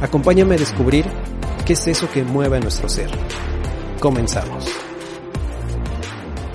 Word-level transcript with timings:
Acompáñame 0.00 0.56
a 0.56 0.58
descubrir 0.58 1.06
qué 1.64 1.72
es 1.72 1.86
eso 1.86 2.10
que 2.10 2.22
mueve 2.22 2.60
nuestro 2.60 2.86
ser. 2.86 3.08
Comenzamos. 3.98 4.66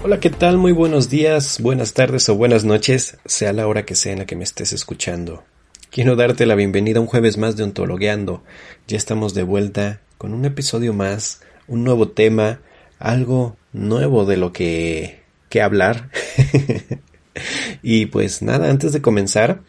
Hola, 0.04 0.20
¿qué 0.20 0.30
tal? 0.30 0.60
Muy 0.60 0.74
buenos 0.74 1.10
días, 1.10 1.60
buenas 1.60 1.94
tardes 1.94 2.30
o 2.30 2.36
buenas 2.36 2.66
noches, 2.66 3.18
sea 3.26 3.52
la 3.52 3.68
hora 3.68 3.84
que 3.84 3.96
sea 3.96 4.14
en 4.14 4.20
la 4.20 4.26
que 4.28 4.36
me 4.36 4.44
estés 4.44 4.74
escuchando. 4.74 5.44
Quiero 5.90 6.16
darte 6.16 6.46
la 6.46 6.54
bienvenida 6.54 7.00
un 7.00 7.08
jueves 7.08 7.40
más 7.40 7.58
de 7.58 7.64
Ontologueando. 7.64 8.44
Ya 8.88 8.98
estamos 8.98 9.34
de 9.34 9.42
vuelta 9.42 10.02
con 10.20 10.36
un 10.36 10.46
episodio 10.46 10.94
más, 10.94 11.42
un 11.68 11.84
nuevo 11.84 12.10
tema, 12.10 12.60
algo 13.00 13.58
nuevo 13.74 14.26
de 14.26 14.38
lo 14.38 14.54
que, 14.54 15.24
que 15.50 15.64
hablar. 15.64 16.12
y 17.82 18.06
pues 18.06 18.44
nada, 18.44 18.70
antes 18.70 18.94
de 18.94 19.02
comenzar, 19.02 19.62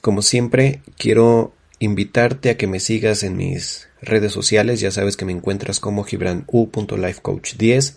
como 0.00 0.22
siempre, 0.22 0.80
quiero 0.96 1.52
invitarte 1.84 2.50
a 2.50 2.56
que 2.56 2.66
me 2.66 2.80
sigas 2.80 3.22
en 3.22 3.36
mis 3.36 3.88
redes 4.00 4.32
sociales. 4.32 4.80
Ya 4.80 4.90
sabes 4.90 5.16
que 5.16 5.24
me 5.24 5.32
encuentras 5.32 5.80
como 5.80 6.04
gibranu.lifecoach10, 6.04 7.96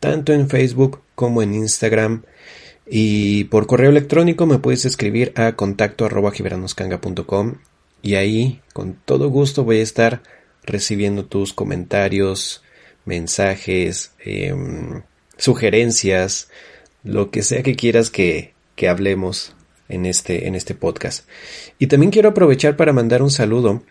tanto 0.00 0.32
en 0.32 0.48
Facebook 0.48 1.00
como 1.14 1.42
en 1.42 1.54
Instagram. 1.54 2.24
Y 2.86 3.44
por 3.44 3.66
correo 3.66 3.90
electrónico 3.90 4.46
me 4.46 4.58
puedes 4.58 4.84
escribir 4.84 5.32
a 5.36 5.56
contacto 5.56 6.04
arroba 6.04 6.32
y 8.04 8.16
ahí 8.16 8.60
con 8.72 8.94
todo 9.04 9.28
gusto 9.30 9.62
voy 9.62 9.78
a 9.78 9.82
estar 9.82 10.22
recibiendo 10.64 11.24
tus 11.24 11.52
comentarios, 11.52 12.62
mensajes, 13.04 14.12
em, 14.18 15.02
sugerencias, 15.36 16.48
lo 17.04 17.30
que 17.30 17.42
sea 17.42 17.62
que 17.62 17.76
quieras 17.76 18.10
que, 18.10 18.54
que 18.74 18.88
hablemos 18.88 19.54
en 19.92 20.06
este, 20.06 20.48
en 20.48 20.54
este 20.54 20.74
podcast. 20.74 21.28
Y 21.78 21.86
también 21.86 22.10
quiero 22.10 22.30
aprovechar 22.30 22.76
para 22.76 22.92
mandar 22.92 23.22
un 23.22 23.30
saludo. 23.30 23.82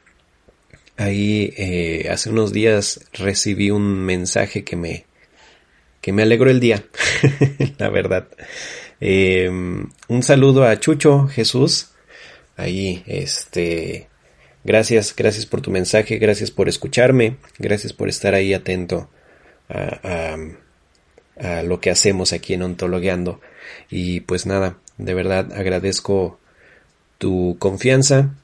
Ahí 0.97 1.53
eh, 1.57 2.09
hace 2.11 2.29
unos 2.29 2.51
días 2.51 3.05
recibí 3.13 3.69
un 3.69 4.03
mensaje 4.03 4.63
que 4.63 4.75
me, 4.75 5.05
que 6.01 6.11
me 6.11 6.23
alegró 6.23 6.49
el 6.49 6.59
día, 6.59 6.83
la 7.77 7.89
verdad. 7.89 8.27
Em, 8.99 9.89
un 10.07 10.23
saludo 10.23 10.65
a 10.65 10.79
Chucho 10.79 11.27
Jesús. 11.27 11.91
Ahí, 12.57 13.03
este, 13.05 14.09
gracias, 14.63 15.15
gracias 15.15 15.45
por 15.45 15.61
tu 15.61 15.71
mensaje, 15.71 16.17
gracias 16.17 16.51
por 16.51 16.67
escucharme, 16.67 17.37
gracias 17.59 17.93
por 17.93 18.09
estar 18.09 18.35
ahí 18.35 18.53
atento 18.53 19.09
a, 19.69 20.35
a, 21.39 21.57
a 21.59 21.63
lo 21.63 21.79
que 21.79 21.91
hacemos 21.91 22.33
aquí 22.33 22.55
en 22.55 22.63
Ontologueando. 22.63 23.39
Y 23.89 24.21
pues 24.21 24.45
nada, 24.45 24.77
de 25.01 25.13
verdad 25.15 25.51
agradezco 25.53 26.39
tu 27.17 27.57
confianza, 27.59 28.35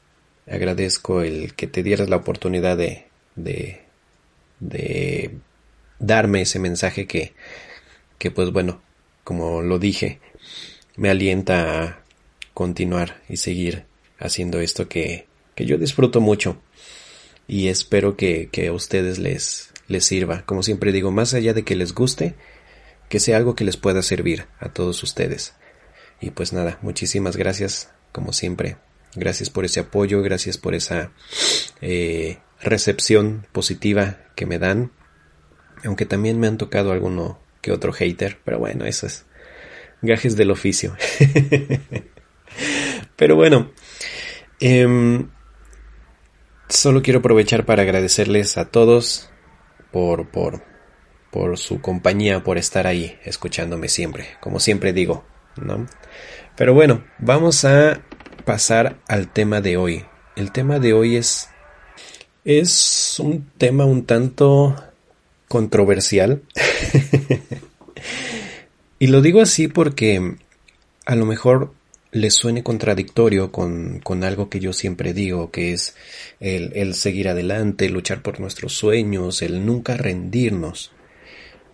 agradezco 0.50 1.22
el 1.22 1.54
que 1.54 1.68
te 1.68 1.84
dieras 1.84 2.10
la 2.10 2.18
oportunidad 2.18 2.78
de, 2.78 3.06
de, 3.36 3.82
de 4.60 5.36
darme 6.00 6.42
ese 6.42 6.60
mensaje 6.60 7.06
que, 7.06 7.34
que 8.18 8.32
pues 8.32 8.52
bueno, 8.52 8.82
como 9.24 9.62
lo 9.62 9.78
dije, 9.78 10.20
me 10.96 11.10
alienta 11.10 11.84
a 11.84 12.00
continuar 12.54 13.22
y 13.30 13.38
seguir 13.38 13.86
haciendo 14.20 14.60
esto 14.60 14.88
que, 14.88 15.28
que 15.54 15.66
yo 15.66 15.78
disfruto 15.78 16.22
mucho 16.22 16.58
y 17.48 17.68
espero 17.68 18.18
que, 18.18 18.50
que, 18.52 18.68
a 18.68 18.74
ustedes 18.74 19.20
les, 19.20 19.72
les 19.88 20.06
sirva. 20.06 20.44
Como 20.46 20.64
siempre 20.64 20.92
digo, 20.92 21.12
más 21.12 21.36
allá 21.36 21.54
de 21.54 21.64
que 21.64 21.76
les 21.76 21.94
guste, 21.94 22.34
que 23.10 23.20
sea 23.20 23.38
algo 23.38 23.56
que 23.56 23.64
les 23.64 23.78
pueda 23.78 24.02
servir 24.02 24.48
a 24.60 24.70
todos 24.70 25.04
ustedes. 25.04 25.54
Y 26.20 26.32
pues 26.32 26.54
nada, 26.54 26.80
muchísimas 26.82 27.38
gracias, 27.38 27.92
como 28.12 28.34
siempre. 28.34 28.78
Gracias 29.16 29.50
por 29.50 29.66
ese 29.66 29.82
apoyo, 29.82 30.22
gracias 30.22 30.58
por 30.58 30.76
esa 30.76 31.12
eh, 31.82 32.40
recepción 32.62 33.48
positiva 33.52 34.18
que 34.36 34.46
me 34.46 34.60
dan. 34.60 34.92
Aunque 35.84 36.06
también 36.06 36.40
me 36.40 36.48
han 36.48 36.58
tocado 36.58 36.92
alguno 36.92 37.40
que 37.62 37.72
otro 37.72 37.94
hater, 37.94 38.40
pero 38.44 38.60
bueno, 38.60 38.86
eso 38.86 39.08
es 39.08 39.26
gajes 40.02 40.36
del 40.36 40.52
oficio. 40.52 40.96
pero 43.16 43.36
bueno, 43.36 43.72
em, 44.60 45.30
solo 46.68 47.02
quiero 47.02 47.20
aprovechar 47.20 47.66
para 47.66 47.84
agradecerles 47.84 48.58
a 48.58 48.66
todos 48.66 49.30
por, 49.92 50.30
por, 50.30 50.64
por 51.32 51.58
su 51.58 51.82
compañía, 51.82 52.44
por 52.44 52.58
estar 52.58 52.88
ahí 52.88 53.20
escuchándome 53.24 53.90
siempre. 53.90 54.38
Como 54.42 54.60
siempre 54.60 54.94
digo, 54.94 55.26
¿no? 55.60 55.88
Pero 56.56 56.74
bueno, 56.74 57.04
vamos 57.20 57.66
a 57.66 58.02
pasar 58.46 58.98
al 59.08 59.32
tema 59.32 59.62
de 59.62 59.78
hoy. 59.78 60.06
El 60.36 60.52
tema 60.52 60.80
de 60.80 60.94
hoy 60.94 61.16
es 61.16 61.50
es 62.48 63.20
un 63.20 63.52
tema 63.58 63.84
un 63.84 64.06
tanto 64.06 64.74
controversial. 65.50 66.42
y 69.00 69.08
lo 69.08 69.22
digo 69.22 69.42
así 69.42 69.68
porque 69.68 70.38
a 71.06 71.16
lo 71.16 71.26
mejor 71.26 71.74
le 72.12 72.32
suene 72.32 72.64
contradictorio 72.64 73.52
con, 73.52 74.00
con, 74.00 74.24
algo 74.24 74.50
que 74.50 74.62
yo 74.62 74.72
siempre 74.72 75.14
digo, 75.14 75.52
que 75.52 75.74
es 75.74 75.96
el, 76.40 76.72
el 76.74 76.94
seguir 76.96 77.28
adelante, 77.28 77.90
luchar 77.90 78.22
por 78.22 78.40
nuestros 78.40 78.74
sueños, 78.74 79.42
el 79.42 79.66
nunca 79.66 79.98
rendirnos. 79.98 80.92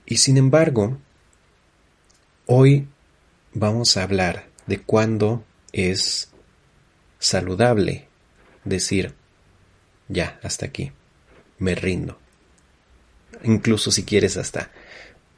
Y 0.08 0.18
sin 0.18 0.38
embargo, 0.38 0.98
hoy 2.48 2.88
vamos 3.54 3.98
a 3.98 4.04
hablar 4.04 4.48
de 4.68 4.80
cuándo 4.80 5.44
es 5.72 6.32
saludable 7.20 8.08
decir, 8.64 9.14
ya, 10.08 10.40
hasta 10.44 10.66
aquí, 10.66 10.92
me 11.60 11.76
rindo. 11.76 12.18
Incluso 13.44 13.92
si 13.92 14.04
quieres 14.04 14.38
hasta 14.38 14.72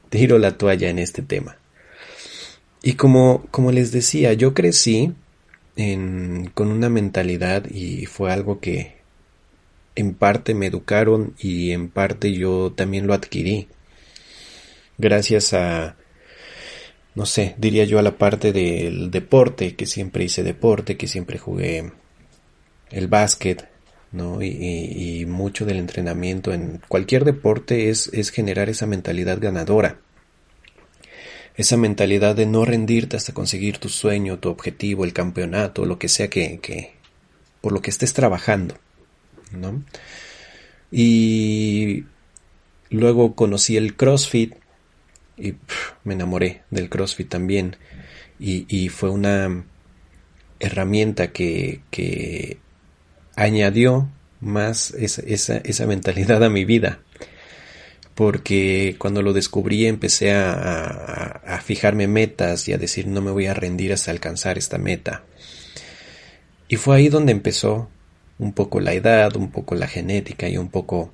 tiro 0.10 0.38
la 0.38 0.58
toalla 0.58 0.90
en 0.90 1.00
este 1.00 1.22
tema. 1.22 1.58
Y 2.82 2.94
como, 2.94 3.46
como 3.52 3.72
les 3.72 3.92
decía, 3.92 4.34
yo 4.34 4.54
crecí 4.54 5.14
en, 5.76 6.52
con 6.54 6.68
una 6.68 6.90
mentalidad 6.90 7.66
y 7.70 8.06
fue 8.06 8.32
algo 8.32 8.60
que 8.60 8.96
en 9.96 10.14
parte 10.14 10.54
me 10.54 10.68
educaron 10.68 11.34
y 11.40 11.72
en 11.72 11.90
parte 11.90 12.34
yo 12.34 12.74
también 12.74 13.08
lo 13.08 13.14
adquirí. 13.14 13.68
Gracias 14.98 15.54
a 15.54 15.96
no 17.16 17.26
sé, 17.26 17.56
diría 17.58 17.86
yo 17.86 17.98
a 17.98 18.02
la 18.02 18.18
parte 18.18 18.52
del 18.52 19.10
deporte, 19.10 19.76
que 19.76 19.86
siempre 19.86 20.26
hice 20.26 20.44
deporte, 20.44 20.98
que 20.98 21.08
siempre 21.08 21.38
jugué 21.38 21.92
el 22.92 23.08
básquet, 23.08 23.70
¿no? 24.12 24.42
Y, 24.42 25.26
mucho 25.26 25.66
del 25.66 25.78
entrenamiento 25.78 26.54
en 26.54 26.82
cualquier 26.88 27.26
deporte 27.26 27.90
es, 27.90 28.10
es 28.14 28.32
generar 28.32 28.70
esa 28.70 28.86
mentalidad 28.86 29.40
ganadora. 29.40 30.00
Esa 31.56 31.78
mentalidad 31.78 32.36
de 32.36 32.46
no 32.46 32.66
rendirte 32.66 33.16
hasta 33.16 33.34
conseguir 33.34 33.78
tu 33.78 33.88
sueño, 33.88 34.40
tu 34.40 34.50
objetivo, 34.50 35.06
el 35.06 35.14
campeonato, 35.14 35.86
lo 35.86 35.98
que 35.98 36.10
sea 36.10 36.30
que, 36.30 36.60
que 36.60 36.96
por 37.62 37.72
lo 37.72 37.82
que 37.82 37.92
estés 37.92 38.14
trabajando, 38.14 38.76
¿no? 39.52 39.84
Y 40.92 42.04
luego 42.90 43.36
conocí 43.36 43.78
el 43.78 43.96
CrossFit, 43.96 44.54
y 45.38 45.56
me 46.04 46.14
enamoré 46.14 46.64
del 46.72 46.90
CrossFit 46.90 47.30
también. 47.30 47.78
Y, 48.40 48.90
fue 48.90 49.10
una 49.10 49.64
herramienta 50.60 51.32
que, 51.32 51.82
que 51.90 52.58
añadió 53.36 54.10
más 54.42 54.92
esa, 54.92 55.22
esa, 55.26 55.58
esa, 55.58 55.88
mentalidad 55.88 56.44
a 56.44 56.50
mi 56.50 56.66
vida. 56.66 57.00
Porque 58.14 58.96
cuando 58.98 59.22
lo 59.22 59.34
descubrí 59.34 59.86
empecé 59.86 60.34
a, 60.34 60.52
a, 60.52 61.62
fijarme 61.62 62.08
metas 62.08 62.68
y 62.68 62.74
a 62.74 62.78
decir 62.78 63.08
no 63.08 63.22
me 63.22 63.32
voy 63.32 63.48
a 63.48 63.54
rendir 63.54 63.92
hasta 63.92 64.12
alcanzar 64.12 64.58
esta 64.58 64.78
meta 64.78 65.24
y 66.68 66.78
fue 66.78 66.98
ahí 66.98 67.10
donde 67.10 67.32
empezó 67.32 67.90
un 68.40 68.54
poco 68.54 68.80
la 68.80 68.94
edad, 68.94 69.36
un 69.36 69.52
poco 69.52 69.76
la 69.76 69.88
genética 69.88 70.50
y 70.50 70.58
un 70.58 70.70
poco 70.70 71.14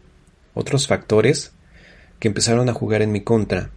otros 0.54 0.88
factores 0.88 1.52
que 2.20 2.28
empezaron 2.28 2.70
a 2.70 2.74
jugar 2.74 3.02
en 3.02 3.12
mi 3.12 3.22
contra 3.22 3.70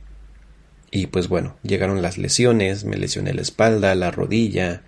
y 0.94 1.08
pues 1.08 1.26
bueno, 1.26 1.56
llegaron 1.64 2.02
las 2.02 2.19
lesiones, 2.19 2.85
me 2.85 2.96
lesioné 2.96 3.35
la 3.35 3.43
espalda, 3.43 3.96
la 3.96 4.12
rodilla, 4.12 4.82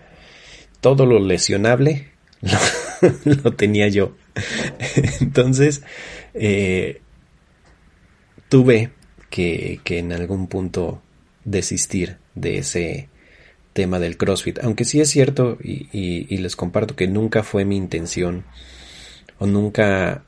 todo 0.81 1.05
lo 1.05 1.19
lesionable 1.19 2.11
lo, 3.25 3.55
tenía 3.55 3.89
yo. 3.89 4.15
Entonces, 5.21 5.83
eh, 6.33 7.01
tuve 8.49 8.91
que, 9.31 9.81
que 9.83 9.99
en 9.99 10.13
algún 10.13 10.47
punto 10.47 11.03
desistir 11.45 12.19
de 12.37 12.59
ese 12.59 13.09
tema 13.73 13.99
del 13.99 14.17
CrossFit. 14.17 14.61
Aunque 14.63 14.85
sí 14.85 15.01
es 15.01 15.11
cierto 15.11 15.59
y, 15.61 15.89
y, 15.93 16.37
les 16.37 16.55
comparto 16.55 16.95
que 16.95 17.09
nunca 17.09 17.43
fue 17.43 17.65
mi 17.65 17.77
intención 17.77 18.45
o 19.41 19.47
nunca 19.47 20.23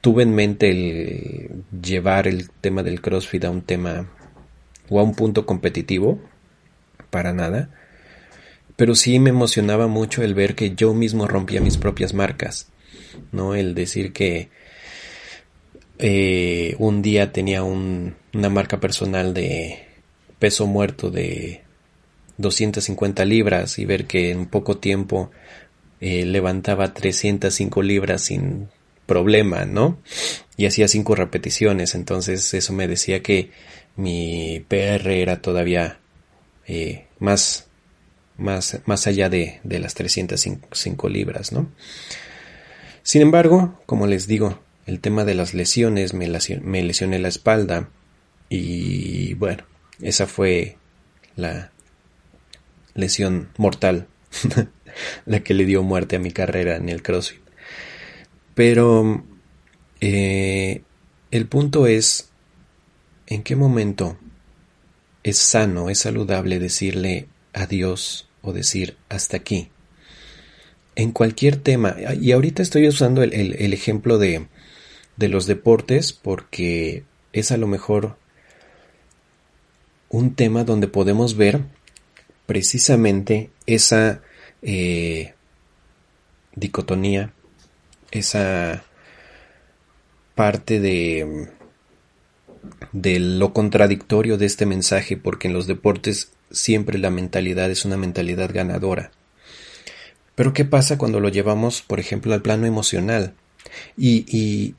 tuve 0.00 0.22
en 0.22 0.34
mente 0.34 0.70
el 0.70 1.64
llevar 1.82 2.28
el 2.28 2.48
tema 2.48 2.82
del 2.82 3.02
CrossFit 3.02 3.44
a 3.44 3.50
un 3.50 3.60
tema 3.60 4.08
o 4.88 5.00
a 5.00 5.02
un 5.02 5.14
punto 5.14 5.46
competitivo. 5.46 6.20
Para 7.10 7.32
nada. 7.32 7.70
Pero 8.76 8.94
sí 8.94 9.18
me 9.18 9.30
emocionaba 9.30 9.86
mucho 9.86 10.22
el 10.22 10.34
ver 10.34 10.54
que 10.54 10.74
yo 10.74 10.94
mismo 10.94 11.26
rompía 11.26 11.60
mis 11.60 11.78
propias 11.78 12.14
marcas. 12.14 12.68
¿No? 13.32 13.54
El 13.54 13.74
decir 13.74 14.12
que 14.12 14.50
eh, 15.98 16.76
un 16.78 17.02
día 17.02 17.32
tenía 17.32 17.62
un, 17.62 18.14
una 18.32 18.48
marca 18.48 18.78
personal 18.78 19.34
de 19.34 19.84
peso 20.38 20.66
muerto 20.66 21.10
de 21.10 21.62
250 22.36 23.24
libras 23.24 23.78
y 23.78 23.84
ver 23.84 24.06
que 24.06 24.30
en 24.30 24.46
poco 24.46 24.78
tiempo 24.78 25.30
eh, 26.00 26.24
levantaba 26.24 26.94
305 26.94 27.82
libras 27.82 28.22
sin 28.22 28.68
problema, 29.06 29.64
¿no? 29.64 29.98
Y 30.56 30.66
hacía 30.66 30.86
cinco 30.86 31.16
repeticiones, 31.16 31.94
entonces 31.94 32.52
eso 32.54 32.72
me 32.72 32.86
decía 32.86 33.22
que 33.22 33.50
mi 33.98 34.64
PR 34.66 35.20
era 35.20 35.42
todavía 35.42 36.00
eh, 36.66 37.06
más, 37.18 37.68
más, 38.38 38.80
más 38.86 39.06
allá 39.06 39.28
de, 39.28 39.60
de 39.64 39.78
las 39.78 39.94
305 39.94 41.08
libras, 41.10 41.52
¿no? 41.52 41.68
Sin 43.02 43.22
embargo, 43.22 43.80
como 43.86 44.06
les 44.06 44.26
digo, 44.26 44.60
el 44.88 45.00
tema 45.00 45.24
de 45.24 45.34
las 45.34 45.52
lesiones, 45.52 46.14
me, 46.14 46.26
lesioné 46.28 47.18
la 47.18 47.28
espalda 47.28 47.90
y 48.48 49.34
bueno, 49.34 49.64
esa 50.00 50.26
fue 50.26 50.78
la 51.36 51.72
lesión 52.94 53.50
mortal, 53.58 54.06
la 55.26 55.40
que 55.40 55.52
le 55.52 55.66
dio 55.66 55.82
muerte 55.82 56.16
a 56.16 56.20
mi 56.20 56.30
carrera 56.30 56.76
en 56.76 56.88
el 56.88 57.02
CrossFit. 57.02 57.40
Pero 58.54 59.24
eh, 60.00 60.82
el 61.30 61.46
punto 61.48 61.86
es, 61.86 62.27
¿en 63.28 63.42
qué 63.42 63.56
momento 63.56 64.16
es 65.22 65.38
sano, 65.38 65.90
es 65.90 66.00
saludable 66.00 66.58
decirle 66.58 67.28
adiós 67.52 68.28
o 68.40 68.52
decir 68.52 68.96
hasta 69.10 69.36
aquí? 69.36 69.68
En 70.96 71.12
cualquier 71.12 71.56
tema, 71.56 71.94
y 72.20 72.32
ahorita 72.32 72.62
estoy 72.62 72.88
usando 72.88 73.22
el, 73.22 73.72
ejemplo 73.72 74.18
de, 74.18 74.46
los 75.18 75.46
deportes 75.46 76.12
porque 76.12 77.04
es 77.32 77.52
a 77.52 77.58
lo 77.58 77.66
mejor 77.66 78.16
un 80.08 80.34
tema 80.34 80.64
donde 80.64 80.88
podemos 80.88 81.36
ver 81.36 81.60
precisamente 82.46 83.50
esa 83.66 84.22
eh, 84.62 85.34
dicotonía, 86.54 87.34
esa 88.10 88.84
parte 90.34 90.80
de, 90.80 91.50
de 92.92 93.18
lo 93.18 93.52
contradictorio 93.52 94.38
de 94.38 94.46
este 94.46 94.66
mensaje, 94.66 95.16
porque 95.16 95.48
en 95.48 95.54
los 95.54 95.66
deportes 95.66 96.32
siempre 96.50 96.98
la 96.98 97.10
mentalidad 97.10 97.70
es 97.70 97.84
una 97.84 97.96
mentalidad 97.96 98.50
ganadora. 98.52 99.10
Pero 100.34 100.52
¿qué 100.52 100.64
pasa 100.64 100.98
cuando 100.98 101.20
lo 101.20 101.28
llevamos, 101.28 101.82
por 101.82 102.00
ejemplo, 102.00 102.32
al 102.32 102.42
plano 102.42 102.66
emocional? 102.66 103.34
Y, 103.96 104.24
y 104.28 104.74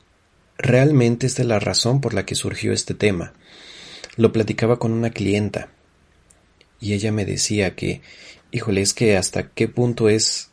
realmente 0.58 1.28
esta 1.28 1.42
es 1.42 1.48
la 1.48 1.60
razón 1.60 2.02
por 2.02 2.14
la 2.14 2.26
que 2.26 2.36
surgió 2.36 2.72
este 2.72 2.94
tema. 2.94 3.34
Lo 4.16 4.32
platicaba 4.32 4.80
con 4.80 4.92
una 4.92 5.10
clienta 5.10 5.70
y 6.80 6.94
ella 6.94 7.12
me 7.12 7.26
decía 7.26 7.76
que, 7.76 8.02
híjole, 8.52 8.82
es 8.82 8.94
que 8.94 9.18
hasta 9.18 9.50
qué 9.50 9.68
punto 9.68 10.10
es 10.10 10.50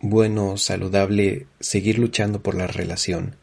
bueno, 0.00 0.56
saludable 0.56 1.46
seguir 1.60 1.98
luchando 1.98 2.42
por 2.42 2.54
la 2.54 2.66
relación 2.66 3.36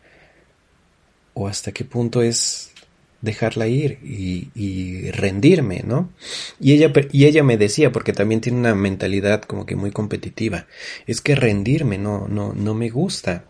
o 1.33 1.47
hasta 1.47 1.71
qué 1.71 1.85
punto 1.85 2.21
es 2.21 2.68
dejarla 3.21 3.67
ir 3.67 3.99
y, 4.03 5.11
rendirme, 5.11 5.83
¿no? 5.85 6.11
Y 6.59 6.73
ella, 6.73 6.91
y 7.11 7.25
ella 7.25 7.43
me 7.43 7.57
decía, 7.57 7.91
porque 7.91 8.13
también 8.13 8.41
tiene 8.41 8.59
una 8.59 8.75
mentalidad 8.75 9.41
como 9.43 9.65
que 9.65 9.75
muy 9.75 9.91
competitiva, 9.91 10.67
es 11.07 11.21
que 11.21 11.35
rendirme 11.35 11.97
no, 11.97 12.27
no, 12.27 12.53
no 12.53 12.73
me 12.73 12.89
gusta. 12.89 13.45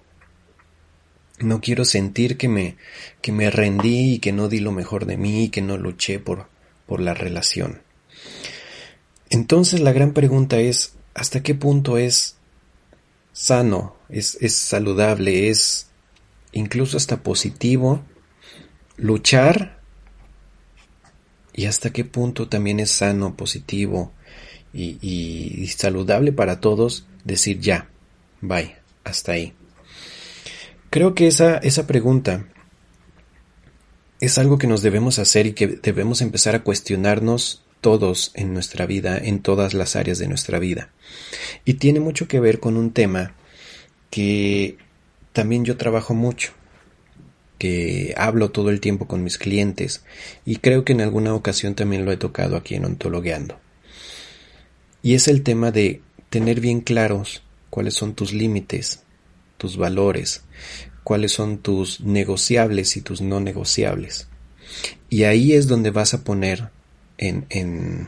No 1.39 1.61
quiero 1.61 1.85
sentir 1.85 2.35
que 2.35 2.49
me, 2.49 2.75
que 3.21 3.31
me 3.31 3.49
rendí 3.49 4.15
y 4.15 4.19
que 4.19 4.33
no 4.33 4.49
di 4.49 4.59
lo 4.59 4.73
mejor 4.73 5.05
de 5.05 5.15
mí 5.15 5.45
y 5.45 5.49
que 5.49 5.61
no 5.61 5.77
luché 5.77 6.19
por, 6.19 6.47
por 6.85 6.99
la 6.99 7.13
relación. 7.13 7.81
Entonces 9.29 9.79
la 9.79 9.93
gran 9.93 10.13
pregunta 10.13 10.59
es, 10.59 10.95
¿hasta 11.13 11.41
qué 11.41 11.55
punto 11.55 11.97
es 11.97 12.35
sano, 13.31 13.95
es, 14.09 14.37
es 14.41 14.55
saludable, 14.55 15.49
es 15.49 15.87
incluso 16.51 16.97
hasta 16.97 17.23
positivo 17.23 18.03
luchar? 18.99 19.79
¿Y 21.53 21.65
hasta 21.65 21.91
qué 21.91 22.05
punto 22.05 22.47
también 22.47 22.79
es 22.79 22.91
sano, 22.91 23.35
positivo 23.35 24.13
y, 24.73 24.97
y 25.01 25.67
saludable 25.67 26.31
para 26.31 26.59
todos 26.59 27.05
decir 27.23 27.59
ya, 27.59 27.89
bye, 28.41 28.75
hasta 29.03 29.33
ahí? 29.33 29.53
Creo 30.89 31.13
que 31.13 31.27
esa, 31.27 31.57
esa 31.57 31.85
pregunta 31.85 32.47
es 34.19 34.37
algo 34.37 34.57
que 34.57 34.67
nos 34.67 34.81
debemos 34.81 35.19
hacer 35.19 35.45
y 35.45 35.53
que 35.53 35.67
debemos 35.67 36.21
empezar 36.21 36.55
a 36.55 36.63
cuestionarnos 36.63 37.63
todos 37.81 38.31
en 38.33 38.53
nuestra 38.53 38.85
vida, 38.85 39.17
en 39.17 39.41
todas 39.41 39.73
las 39.73 39.95
áreas 39.95 40.17
de 40.17 40.27
nuestra 40.27 40.59
vida. 40.59 40.89
Y 41.63 41.75
tiene 41.75 41.99
mucho 41.99 42.27
que 42.27 42.39
ver 42.39 42.59
con 42.59 42.75
un 42.75 42.91
tema 42.91 43.35
que 44.09 44.77
también 45.31 45.63
yo 45.63 45.77
trabajo 45.77 46.13
mucho, 46.13 46.51
que 47.59 48.15
hablo 48.17 48.49
todo 48.49 48.71
el 48.71 48.79
tiempo 48.79 49.05
con 49.05 49.23
mis 49.23 49.37
clientes 49.37 50.03
y 50.45 50.55
creo 50.55 50.85
que 50.85 50.93
en 50.93 51.01
alguna 51.01 51.35
ocasión 51.35 51.75
también 51.75 52.05
lo 52.05 52.11
he 52.11 52.17
tocado 52.17 52.55
aquí 52.55 52.73
en 52.73 52.85
Ontologueando. 52.85 53.59
Y 55.03 55.13
es 55.13 55.27
el 55.27 55.43
tema 55.43 55.71
de 55.71 56.01
tener 56.29 56.61
bien 56.61 56.81
claros 56.81 57.43
cuáles 57.69 57.93
son 57.93 58.15
tus 58.15 58.33
límites, 58.33 59.03
tus 59.57 59.77
valores, 59.77 60.41
cuáles 61.03 61.33
son 61.33 61.59
tus 61.59 62.01
negociables 62.01 62.97
y 62.97 63.01
tus 63.01 63.21
no 63.21 63.39
negociables. 63.39 64.27
Y 65.09 65.23
ahí 65.23 65.53
es 65.53 65.67
donde 65.67 65.91
vas 65.91 66.13
a 66.13 66.23
poner 66.23 66.69
en, 67.17 68.07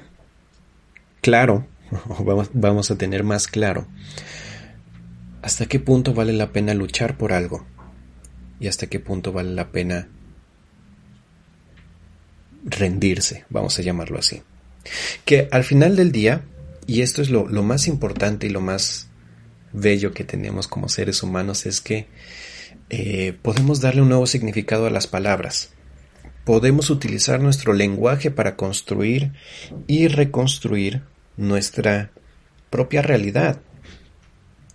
claro, 1.22 1.68
vamos, 2.26 2.50
vamos 2.54 2.90
a 2.90 2.98
tener 2.98 3.26
más 3.26 3.48
claro, 3.48 3.86
hasta 5.42 5.66
qué 5.66 5.80
punto 5.80 6.14
vale 6.14 6.32
la 6.32 6.52
pena 6.54 6.74
luchar 6.74 7.18
por 7.18 7.34
algo 7.34 7.66
y 8.62 8.68
hasta 8.68 8.88
qué 8.88 9.02
punto 9.02 9.34
vale 9.34 9.52
la 9.52 9.72
pena 9.72 10.08
rendirse, 12.64 13.44
vamos 13.50 13.78
a 13.78 13.82
llamarlo 13.82 14.18
así. 14.18 14.44
Que 15.26 15.50
al 15.52 15.66
final 15.66 15.98
del 15.98 16.14
día, 16.14 16.44
y 16.88 17.02
esto 17.02 17.22
es 17.22 17.30
lo, 17.30 17.46
más 17.46 17.88
importante 17.88 18.48
y 18.48 18.52
lo 18.52 18.62
más 18.62 19.10
bello 19.74 20.14
que 20.14 20.24
tenemos 20.24 20.68
como 20.68 20.88
seres 20.88 21.24
humanos, 21.24 21.66
es 21.66 21.82
que 21.82 22.08
eh, 22.90 23.34
podemos 23.42 23.82
darle 23.82 24.02
un 24.02 24.10
nuevo 24.10 24.28
significado 24.28 24.86
a 24.86 24.92
las 24.92 25.08
palabras 25.08 25.72
podemos 26.44 26.90
utilizar 26.90 27.40
nuestro 27.40 27.74
lenguaje 27.74 28.32
para 28.32 28.56
construir 28.56 29.34
y 29.88 30.08
reconstruir 30.08 31.04
nuestra 31.38 32.12
propia 32.70 33.02
realidad, 33.02 33.62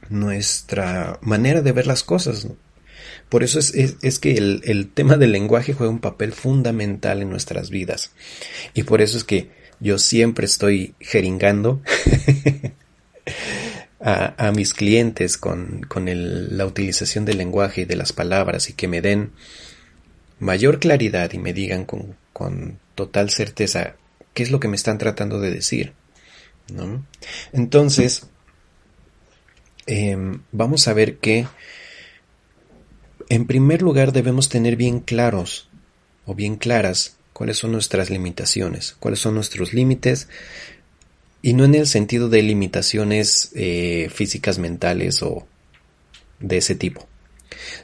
nuestra 0.09 1.19
manera 1.23 1.63
de 1.63 1.73
ver 1.73 1.87
las 1.87 2.05
cosas. 2.05 2.49
Por 3.29 3.43
eso 3.43 3.59
es, 3.59 3.75
es, 3.75 4.19
que 4.19 4.35
el, 4.35 4.61
el, 4.65 4.89
tema 4.91 5.17
del 5.17 5.33
lenguaje 5.33 5.73
juega 5.73 5.93
un 5.93 6.01
papel 6.01 6.33
fundamental 6.33 7.23
en 7.23 7.31
nuestras 7.31 7.71
vidas. 7.71 8.13
Y 8.75 8.85
por 8.85 9.03
eso 9.03 9.17
es 9.17 9.25
que 9.25 9.51
yo 9.81 9.99
siempre 9.99 10.47
estoy 10.47 10.95
jeringando 11.01 11.83
a, 14.01 14.47
a, 14.47 14.53
mis 14.53 14.75
clientes 14.75 15.37
con, 15.37 15.83
con 15.89 16.09
el, 16.09 16.57
la 16.57 16.67
utilización 16.67 17.25
del 17.25 17.39
lenguaje 17.39 17.83
y 17.83 17.85
de 17.85 17.97
las 17.97 18.13
palabras 18.13 18.71
y 18.71 18.73
que 18.73 18.89
me 18.89 19.03
den 19.03 19.33
mayor 20.39 20.79
claridad 20.79 21.33
y 21.33 21.39
me 21.39 21.53
digan 21.53 21.85
con, 21.85 22.17
con 22.33 22.79
total 22.95 23.31
certeza 23.31 23.97
qué 24.35 24.43
es 24.43 24.51
lo 24.51 24.61
que 24.61 24.69
me 24.69 24.77
están 24.77 24.99
tratando 24.99 25.41
de 25.41 25.51
decir. 25.51 25.93
¿no? 26.73 27.05
Entonces, 27.53 28.27
eh, 29.87 30.17
vamos 30.53 30.89
a 30.89 30.93
ver 30.93 31.19
que, 31.19 31.47
en 33.29 33.47
primer 33.47 33.83
lugar, 33.83 34.13
debemos 34.13 34.49
tener 34.49 34.77
bien 34.77 35.01
claros 35.01 35.69
o 36.25 36.35
bien 36.35 36.57
claras 36.57 37.17
cuáles 37.33 37.59
son 37.59 37.73
nuestras 37.73 38.11
limitaciones, 38.11 38.97
cuáles 38.99 39.21
son 39.21 39.35
nuestros 39.35 39.73
límites, 39.73 40.29
y 41.43 41.53
no 41.53 41.65
en 41.65 41.75
el 41.75 41.87
sentido 41.87 42.29
de 42.29 42.43
limitaciones 42.43 43.51
eh, 43.55 44.11
físicas, 44.13 44.59
mentales 44.59 45.23
o 45.23 45.47
de 46.41 46.57
ese 46.57 46.75
tipo, 46.75 47.07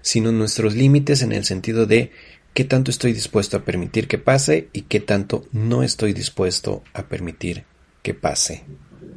sino 0.00 0.32
nuestros 0.32 0.74
límites 0.74 1.22
en 1.22 1.32
el 1.32 1.44
sentido 1.44 1.86
de 1.86 2.10
qué 2.54 2.64
tanto 2.64 2.90
estoy 2.90 3.12
dispuesto 3.12 3.56
a 3.56 3.64
permitir 3.64 4.08
que 4.08 4.18
pase 4.18 4.68
y 4.72 4.82
qué 4.82 5.00
tanto 5.00 5.46
no 5.52 5.82
estoy 5.82 6.12
dispuesto 6.12 6.82
a 6.92 7.04
permitir 7.04 7.64
que 8.02 8.14
pase, 8.14 8.64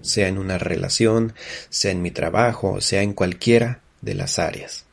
sea 0.01 0.27
en 0.27 0.38
una 0.38 0.58
relación, 0.58 1.34
sea 1.70 1.91
en 1.91 2.01
mi 2.01 2.12
trabajo, 2.12 2.82
sea 2.82 3.01
en 3.01 3.13
cualquiera 3.13 3.82
de 4.01 4.15
las 4.15 4.38
áreas. 4.38 4.84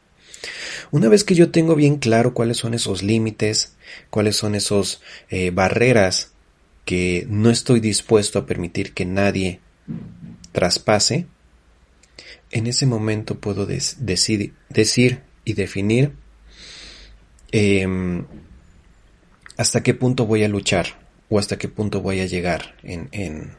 Una 0.92 1.08
vez 1.08 1.24
que 1.24 1.34
yo 1.34 1.50
tengo 1.50 1.74
bien 1.74 1.96
claro 1.96 2.34
cuáles 2.34 2.58
son 2.58 2.74
esos 2.74 3.02
límites, 3.02 3.76
cuáles 4.10 4.36
son 4.36 4.54
esos 4.54 5.00
eh, 5.30 5.50
barreras 5.50 6.32
que 6.84 7.26
no 7.30 7.50
estoy 7.50 7.80
dispuesto 7.80 8.38
a 8.38 8.46
permitir 8.46 8.92
que 8.92 9.06
nadie 9.06 9.60
traspase, 10.52 11.26
en 12.50 12.66
ese 12.66 12.84
momento 12.84 13.40
puedo 13.40 13.64
decir 13.66 14.52
y 15.44 15.52
definir 15.54 16.12
em, 17.50 18.26
hasta 19.56 19.82
qué 19.82 19.94
punto 19.94 20.26
voy 20.26 20.44
a 20.44 20.48
luchar 20.48 21.00
o 21.30 21.38
hasta 21.38 21.56
qué 21.56 21.68
punto 21.68 22.02
voy 22.02 22.20
a 22.20 22.26
llegar 22.26 22.74
en, 22.82 23.08
en, 23.12 23.56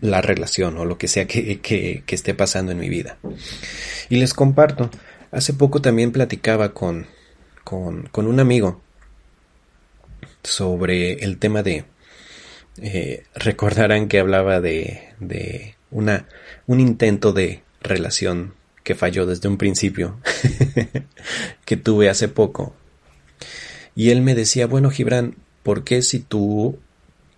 la 0.00 0.20
relación 0.20 0.76
o 0.78 0.84
lo 0.84 0.98
que 0.98 1.08
sea 1.08 1.26
que, 1.26 1.60
que, 1.60 2.02
esté 2.08 2.34
pasando 2.34 2.72
en 2.72 2.78
mi 2.78 2.88
vida. 2.88 3.18
Y 4.08 4.16
les 4.16 4.34
comparto, 4.34 4.90
hace 5.34 5.52
poco 5.52 5.82
también 5.82 6.12
platicaba 6.12 6.72
con, 6.72 7.06
con, 7.64 8.08
un 8.14 8.40
amigo 8.40 8.80
sobre 10.42 11.24
el 11.24 11.38
tema 11.38 11.62
de, 11.62 11.84
eh, 12.78 13.24
recordarán 13.34 14.08
que 14.08 14.20
hablaba 14.20 14.60
de, 14.60 15.14
de 15.20 15.74
una, 15.90 16.26
un 16.66 16.80
intento 16.80 17.32
de 17.32 17.62
relación 17.80 18.54
que 18.82 18.94
falló 18.94 19.26
desde 19.26 19.48
un 19.48 19.56
principio, 19.56 20.20
que 21.64 21.76
tuve 21.76 22.08
hace 22.08 22.28
poco. 22.28 22.74
Y 23.96 24.10
él 24.10 24.20
me 24.20 24.34
decía, 24.34 24.66
bueno, 24.66 24.90
Gibran, 24.90 25.36
¿por 25.62 25.84
qué 25.84 26.02
si 26.02 26.18
tú 26.20 26.78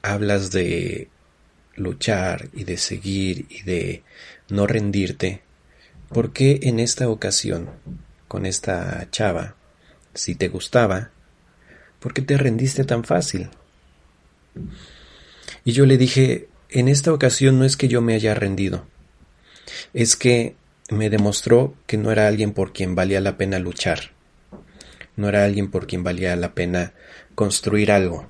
hablas 0.02 0.50
de 0.50 1.08
luchar 1.76 2.48
y 2.52 2.64
de 2.64 2.76
seguir 2.78 3.46
y 3.48 3.62
de 3.62 4.02
no 4.48 4.66
rendirte, 4.66 5.42
¿por 6.08 6.32
qué 6.32 6.60
en 6.62 6.80
esta 6.80 7.08
ocasión, 7.08 7.70
con 8.28 8.46
esta 8.46 9.08
chava, 9.10 9.54
si 10.14 10.34
te 10.34 10.48
gustaba, 10.48 11.10
¿por 12.00 12.14
qué 12.14 12.22
te 12.22 12.36
rendiste 12.36 12.84
tan 12.84 13.04
fácil? 13.04 13.50
Y 15.64 15.72
yo 15.72 15.86
le 15.86 15.98
dije, 15.98 16.48
en 16.70 16.88
esta 16.88 17.12
ocasión 17.12 17.58
no 17.58 17.64
es 17.64 17.76
que 17.76 17.88
yo 17.88 18.00
me 18.00 18.14
haya 18.14 18.34
rendido, 18.34 18.86
es 19.92 20.16
que 20.16 20.56
me 20.90 21.10
demostró 21.10 21.74
que 21.86 21.96
no 21.96 22.12
era 22.12 22.28
alguien 22.28 22.52
por 22.52 22.72
quien 22.72 22.94
valía 22.94 23.20
la 23.20 23.36
pena 23.36 23.58
luchar, 23.58 24.12
no 25.16 25.28
era 25.28 25.44
alguien 25.44 25.70
por 25.70 25.86
quien 25.86 26.04
valía 26.04 26.36
la 26.36 26.54
pena 26.54 26.92
construir 27.34 27.90
algo. 27.90 28.28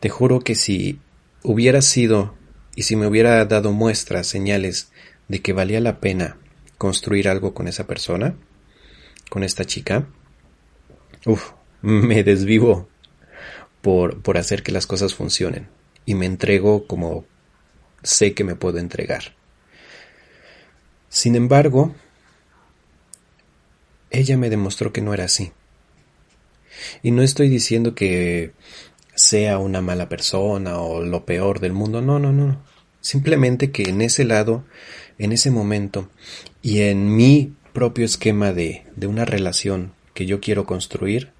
Te 0.00 0.10
juro 0.10 0.40
que 0.40 0.54
si 0.54 1.00
hubiera 1.42 1.82
sido 1.82 2.36
y 2.76 2.82
si 2.82 2.94
me 2.94 3.06
hubiera 3.06 3.44
dado 3.46 3.72
muestras, 3.72 4.26
señales 4.26 4.92
de 5.28 5.40
que 5.40 5.52
valía 5.52 5.80
la 5.80 5.98
pena 6.00 6.36
construir 6.78 7.28
algo 7.28 7.52
con 7.54 7.68
esa 7.68 7.86
persona, 7.86 8.36
con 9.28 9.42
esta 9.42 9.64
chica, 9.64 10.06
uff, 11.26 11.52
me 11.82 12.24
desvivo 12.24 12.88
por, 13.82 14.22
por 14.22 14.38
hacer 14.38 14.62
que 14.62 14.72
las 14.72 14.86
cosas 14.86 15.14
funcionen 15.14 15.68
y 16.06 16.14
me 16.14 16.26
entrego 16.26 16.86
como 16.86 17.26
sé 18.02 18.32
que 18.32 18.44
me 18.44 18.54
puedo 18.54 18.78
entregar. 18.78 19.36
Sin 21.08 21.36
embargo, 21.36 21.94
ella 24.10 24.36
me 24.36 24.50
demostró 24.50 24.92
que 24.92 25.02
no 25.02 25.14
era 25.14 25.24
así. 25.24 25.52
Y 27.02 27.10
no 27.10 27.22
estoy 27.22 27.48
diciendo 27.48 27.94
que 27.94 28.52
sea 29.14 29.58
una 29.58 29.80
mala 29.80 30.08
persona 30.08 30.78
o 30.78 31.02
lo 31.02 31.24
peor 31.24 31.60
del 31.60 31.72
mundo, 31.72 32.00
no, 32.02 32.18
no, 32.18 32.32
no. 32.32 32.62
Simplemente 33.00 33.70
que 33.70 33.84
en 33.84 34.00
ese 34.00 34.24
lado, 34.24 34.64
en 35.18 35.32
ese 35.32 35.50
momento 35.50 36.10
y 36.62 36.80
en 36.80 37.14
mi 37.14 37.54
propio 37.72 38.04
esquema 38.04 38.52
de, 38.52 38.86
de 38.96 39.06
una 39.06 39.24
relación 39.24 39.92
que 40.14 40.26
yo 40.26 40.40
quiero 40.40 40.64
construir, 40.64 41.32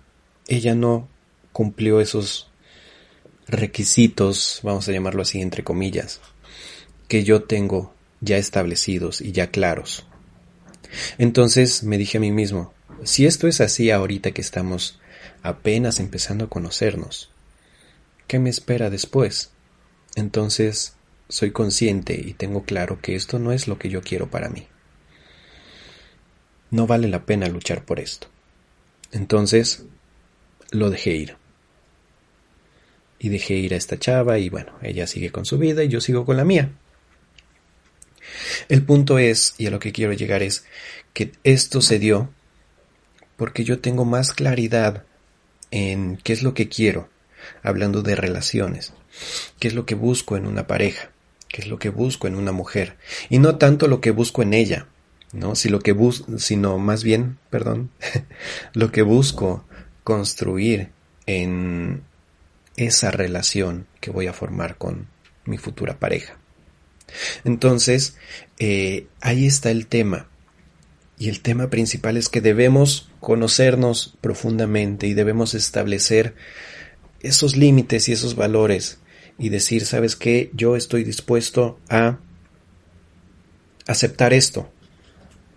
ella 0.46 0.74
no 0.74 1.08
cumplió 1.52 2.00
esos 2.00 2.50
requisitos, 3.46 4.60
vamos 4.62 4.88
a 4.88 4.92
llamarlo 4.92 5.22
así 5.22 5.40
entre 5.40 5.64
comillas, 5.64 6.20
que 7.08 7.24
yo 7.24 7.42
tengo 7.44 7.94
ya 8.20 8.36
establecidos 8.36 9.20
y 9.20 9.32
ya 9.32 9.50
claros. 9.50 10.06
Entonces 11.18 11.82
me 11.82 11.98
dije 11.98 12.18
a 12.18 12.20
mí 12.20 12.30
mismo, 12.30 12.72
si 13.04 13.26
esto 13.26 13.48
es 13.48 13.60
así 13.60 13.90
ahorita 13.90 14.32
que 14.32 14.40
estamos 14.40 15.00
apenas 15.42 16.00
empezando 16.00 16.44
a 16.44 16.48
conocernos, 16.48 17.30
¿qué 18.26 18.38
me 18.38 18.50
espera 18.50 18.90
después? 18.90 19.50
Entonces 20.14 20.94
soy 21.28 21.50
consciente 21.50 22.14
y 22.14 22.32
tengo 22.34 22.64
claro 22.64 23.00
que 23.00 23.14
esto 23.14 23.38
no 23.38 23.52
es 23.52 23.68
lo 23.68 23.78
que 23.78 23.90
yo 23.90 24.02
quiero 24.02 24.30
para 24.30 24.48
mí. 24.48 24.66
No 26.70 26.86
vale 26.86 27.08
la 27.08 27.24
pena 27.24 27.48
luchar 27.48 27.84
por 27.84 28.00
esto. 28.00 28.28
Entonces 29.12 29.84
lo 30.70 30.90
dejé 30.90 31.10
ir. 31.14 31.36
Y 33.18 33.30
dejé 33.30 33.54
ir 33.54 33.74
a 33.74 33.76
esta 33.76 33.98
chava 33.98 34.38
y 34.38 34.48
bueno, 34.48 34.72
ella 34.82 35.06
sigue 35.06 35.30
con 35.30 35.44
su 35.44 35.58
vida 35.58 35.82
y 35.82 35.88
yo 35.88 36.00
sigo 36.00 36.24
con 36.24 36.36
la 36.36 36.44
mía. 36.44 36.70
El 38.68 38.84
punto 38.84 39.18
es, 39.18 39.54
y 39.58 39.66
a 39.66 39.70
lo 39.70 39.78
que 39.80 39.92
quiero 39.92 40.12
llegar 40.12 40.42
es, 40.42 40.64
que 41.14 41.32
esto 41.42 41.80
se 41.80 41.98
dio 41.98 42.30
porque 43.36 43.64
yo 43.64 43.80
tengo 43.80 44.04
más 44.04 44.32
claridad 44.32 45.04
en 45.70 46.16
qué 46.18 46.32
es 46.32 46.42
lo 46.42 46.54
que 46.54 46.68
quiero, 46.68 47.08
hablando 47.62 48.02
de 48.02 48.14
relaciones, 48.14 48.92
qué 49.58 49.68
es 49.68 49.74
lo 49.74 49.86
que 49.86 49.94
busco 49.94 50.36
en 50.36 50.46
una 50.46 50.66
pareja, 50.66 51.10
qué 51.48 51.62
es 51.62 51.68
lo 51.68 51.78
que 51.78 51.90
busco 51.90 52.26
en 52.26 52.34
una 52.34 52.52
mujer, 52.52 52.96
y 53.28 53.38
no 53.38 53.56
tanto 53.56 53.88
lo 53.88 54.00
que 54.00 54.10
busco 54.10 54.42
en 54.42 54.54
ella, 54.54 54.86
¿no? 55.32 55.52
Lo 55.68 55.80
que 55.80 55.96
sino 56.38 56.78
más 56.78 57.04
bien, 57.04 57.38
perdón, 57.50 57.90
lo 58.72 58.92
que 58.92 59.02
busco 59.02 59.64
construir 60.04 60.90
en 61.26 62.02
esa 62.76 63.10
relación 63.10 63.86
que 64.00 64.10
voy 64.10 64.26
a 64.26 64.32
formar 64.32 64.76
con 64.78 65.08
mi 65.44 65.58
futura 65.58 65.98
pareja. 65.98 66.38
Entonces, 67.44 68.16
eh, 68.58 69.06
ahí 69.20 69.46
está 69.46 69.70
el 69.70 69.86
tema. 69.86 70.28
Y 71.18 71.28
el 71.28 71.40
tema 71.40 71.68
principal 71.68 72.16
es 72.16 72.28
que 72.28 72.40
debemos 72.40 73.10
conocernos 73.18 74.16
profundamente 74.20 75.08
y 75.08 75.14
debemos 75.14 75.54
establecer 75.54 76.36
esos 77.20 77.56
límites 77.56 78.08
y 78.08 78.12
esos 78.12 78.36
valores 78.36 79.00
y 79.38 79.50
decir, 79.50 79.86
¿sabes 79.86 80.16
qué? 80.16 80.50
Yo 80.52 80.76
estoy 80.76 81.04
dispuesto 81.04 81.78
a 81.88 82.18
aceptar 83.86 84.32
esto. 84.32 84.70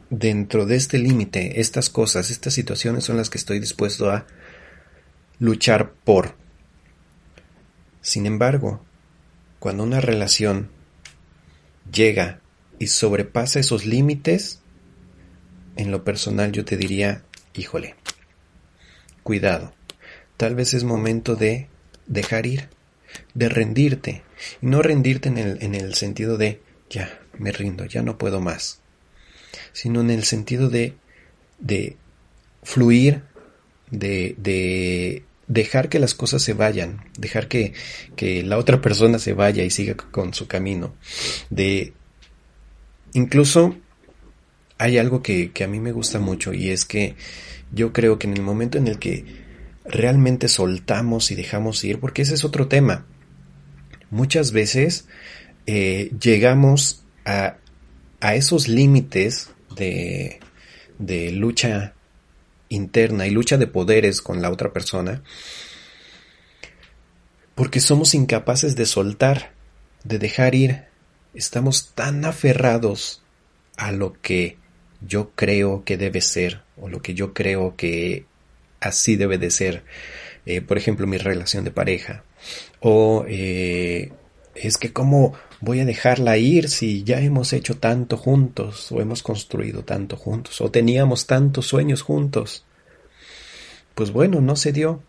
Dentro 0.10 0.66
de 0.66 0.76
este 0.76 0.98
límite, 1.00 1.62
estas 1.62 1.90
cosas, 1.90 2.32
estas 2.32 2.54
situaciones 2.54 3.06
son 3.06 3.18
las 3.18 3.30
que 3.30 3.38
estoy 3.38 3.60
dispuesto 3.60 4.12
a 4.12 4.28
luchar 5.40 5.94
por. 6.04 6.36
Sin 8.02 8.26
embargo, 8.26 8.84
cuando 9.60 9.84
una 9.84 10.02
relación 10.02 10.70
llega 11.92 12.42
y 12.78 12.88
sobrepasa 12.88 13.60
esos 13.60 13.86
límites, 13.86 14.60
en 15.76 15.92
lo 15.92 16.04
personal 16.04 16.52
yo 16.52 16.66
te 16.66 16.78
diría, 16.78 17.24
híjole, 17.54 17.96
cuidado, 19.24 19.74
tal 20.38 20.56
vez 20.56 20.74
es 20.74 20.84
momento 20.84 21.36
de 21.36 21.70
dejar 22.08 22.46
ir, 22.46 22.70
de 23.34 23.50
rendirte, 23.50 24.24
y 24.62 24.66
no 24.68 24.82
rendirte 24.82 25.30
en 25.30 25.38
el, 25.38 25.62
en 25.62 25.76
el 25.76 25.94
sentido 25.96 26.38
de, 26.38 26.62
ya, 26.90 27.20
me 27.38 27.52
rindo, 27.52 27.86
ya 27.86 28.02
no 28.02 28.18
puedo 28.18 28.40
más, 28.42 28.80
sino 29.74 30.02
en 30.02 30.10
el 30.10 30.24
sentido 30.24 30.70
de, 30.70 30.96
de 31.60 31.98
fluir, 32.64 33.24
de, 33.90 34.36
de 34.38 35.24
dejar 35.48 35.90
que 35.90 36.00
las 36.00 36.14
cosas 36.14 36.42
se 36.42 36.54
vayan, 36.54 37.04
dejar 37.18 37.48
que, 37.48 37.74
que 38.16 38.44
la 38.44 38.58
otra 38.58 38.82
persona 38.82 39.20
se 39.20 39.34
vaya 39.34 39.64
y 39.64 39.70
siga 39.70 39.96
con 39.96 40.34
su 40.34 40.48
camino. 40.48 40.96
De 41.50 41.94
incluso 43.14 43.76
hay 44.78 44.98
algo 44.98 45.22
que, 45.22 45.52
que 45.52 45.64
a 45.64 45.68
mí 45.68 45.80
me 45.80 45.92
gusta 45.92 46.20
mucho 46.20 46.54
y 46.54 46.70
es 46.70 46.86
que 46.86 47.16
yo 47.74 47.92
creo 47.92 48.18
que 48.18 48.28
en 48.28 48.34
el 48.34 48.42
momento 48.42 48.78
en 48.78 48.88
el 48.88 48.98
que 48.98 49.26
realmente 49.86 50.48
soltamos 50.48 51.32
y 51.32 51.36
dejamos 51.36 51.84
ir, 51.84 52.00
porque 52.00 52.22
ese 52.22 52.36
es 52.36 52.46
otro 52.46 52.68
tema. 52.68 53.06
Muchas 54.12 54.52
veces 54.52 55.06
eh, 55.66 56.12
llegamos 56.22 57.04
a, 57.26 57.58
a 58.20 58.36
esos 58.36 58.68
límites 58.68 59.50
de, 59.76 60.40
de 61.00 61.32
lucha 61.32 61.94
interna 62.70 63.28
y 63.28 63.32
lucha 63.32 63.58
de 63.58 63.68
poderes 63.68 64.22
con 64.22 64.42
la 64.42 64.50
otra 64.50 64.72
persona, 64.72 65.24
porque 67.56 67.80
somos 67.80 68.14
incapaces 68.14 68.76
de 68.76 68.86
soltar, 68.86 69.52
de 70.04 70.20
dejar 70.20 70.56
ir, 70.56 70.86
estamos 71.34 71.94
tan 71.94 72.24
aferrados 72.26 73.22
a 73.78 73.92
lo 73.92 74.14
que 74.22 74.58
yo 75.02 75.32
creo 75.36 75.84
que 75.84 75.98
debe 75.98 76.22
ser 76.22 76.62
o 76.78 76.88
lo 76.88 77.02
que 77.02 77.14
yo 77.14 77.34
creo 77.34 77.76
que 77.76 78.26
así 78.80 79.16
debe 79.16 79.38
de 79.38 79.52
ser, 79.52 79.84
eh, 80.46 80.62
por 80.62 80.78
ejemplo, 80.78 81.08
mi 81.08 81.18
relación 81.18 81.64
de 81.64 81.72
pareja. 81.72 82.24
O 82.82 83.26
eh, 83.28 84.12
es 84.56 84.78
que 84.78 84.92
cómo 84.92 85.34
voy 85.62 85.80
a 85.80 85.86
dejarla 85.86 86.38
ir 86.38 86.68
si 86.68 87.04
ya 87.04 87.22
hemos 87.22 87.54
hecho 87.54 87.78
tanto 87.78 88.18
juntos 88.18 88.92
o 88.92 89.00
hemos 89.00 89.24
construido 89.24 89.84
tanto 89.84 90.18
juntos 90.18 90.60
o 90.60 90.72
teníamos 90.72 91.28
tantos 91.28 91.68
sueños 91.68 92.02
juntos. 92.02 92.66
Pues 93.96 94.12
bueno, 94.12 94.42
no 94.42 94.56
se 94.56 94.74
dio. 94.74 95.04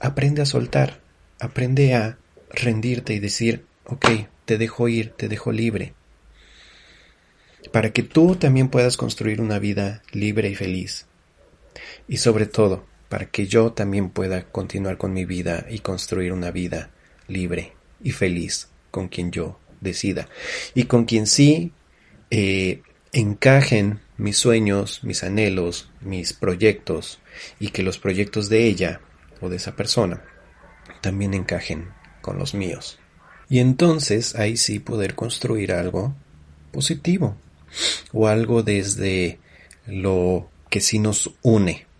Aprende 0.00 0.42
a 0.42 0.46
soltar, 0.46 1.00
aprende 1.38 1.94
a 1.94 2.18
rendirte 2.50 3.14
y 3.14 3.18
decir, 3.18 3.66
ok, 3.84 4.06
te 4.44 4.58
dejo 4.58 4.88
ir, 4.88 5.10
te 5.10 5.28
dejo 5.28 5.52
libre, 5.52 5.94
para 7.70 7.92
que 7.92 8.02
tú 8.02 8.36
también 8.36 8.68
puedas 8.68 8.96
construir 8.96 9.40
una 9.40 9.58
vida 9.58 10.02
libre 10.12 10.50
y 10.50 10.54
feliz. 10.54 11.06
Y 12.08 12.18
sobre 12.18 12.46
todo, 12.46 12.84
para 13.12 13.26
que 13.26 13.46
yo 13.46 13.72
también 13.72 14.08
pueda 14.08 14.44
continuar 14.44 14.96
con 14.96 15.12
mi 15.12 15.26
vida 15.26 15.66
y 15.68 15.80
construir 15.80 16.32
una 16.32 16.50
vida 16.50 16.88
libre 17.28 17.74
y 18.02 18.12
feliz 18.12 18.70
con 18.90 19.08
quien 19.08 19.30
yo 19.30 19.60
decida. 19.82 20.30
Y 20.74 20.84
con 20.84 21.04
quien 21.04 21.26
sí 21.26 21.72
eh, 22.30 22.80
encajen 23.12 24.00
mis 24.16 24.38
sueños, 24.38 25.04
mis 25.04 25.24
anhelos, 25.24 25.90
mis 26.00 26.32
proyectos 26.32 27.20
y 27.60 27.68
que 27.68 27.82
los 27.82 27.98
proyectos 27.98 28.48
de 28.48 28.64
ella 28.64 29.02
o 29.42 29.50
de 29.50 29.56
esa 29.56 29.76
persona 29.76 30.24
también 31.02 31.34
encajen 31.34 31.90
con 32.22 32.38
los 32.38 32.54
míos. 32.54 32.98
Y 33.50 33.58
entonces 33.58 34.36
ahí 34.36 34.56
sí 34.56 34.78
poder 34.78 35.14
construir 35.14 35.72
algo 35.72 36.14
positivo 36.70 37.36
o 38.10 38.26
algo 38.26 38.62
desde 38.62 39.38
lo 39.86 40.48
que 40.70 40.80
sí 40.80 40.98
nos 40.98 41.34
une. 41.42 41.91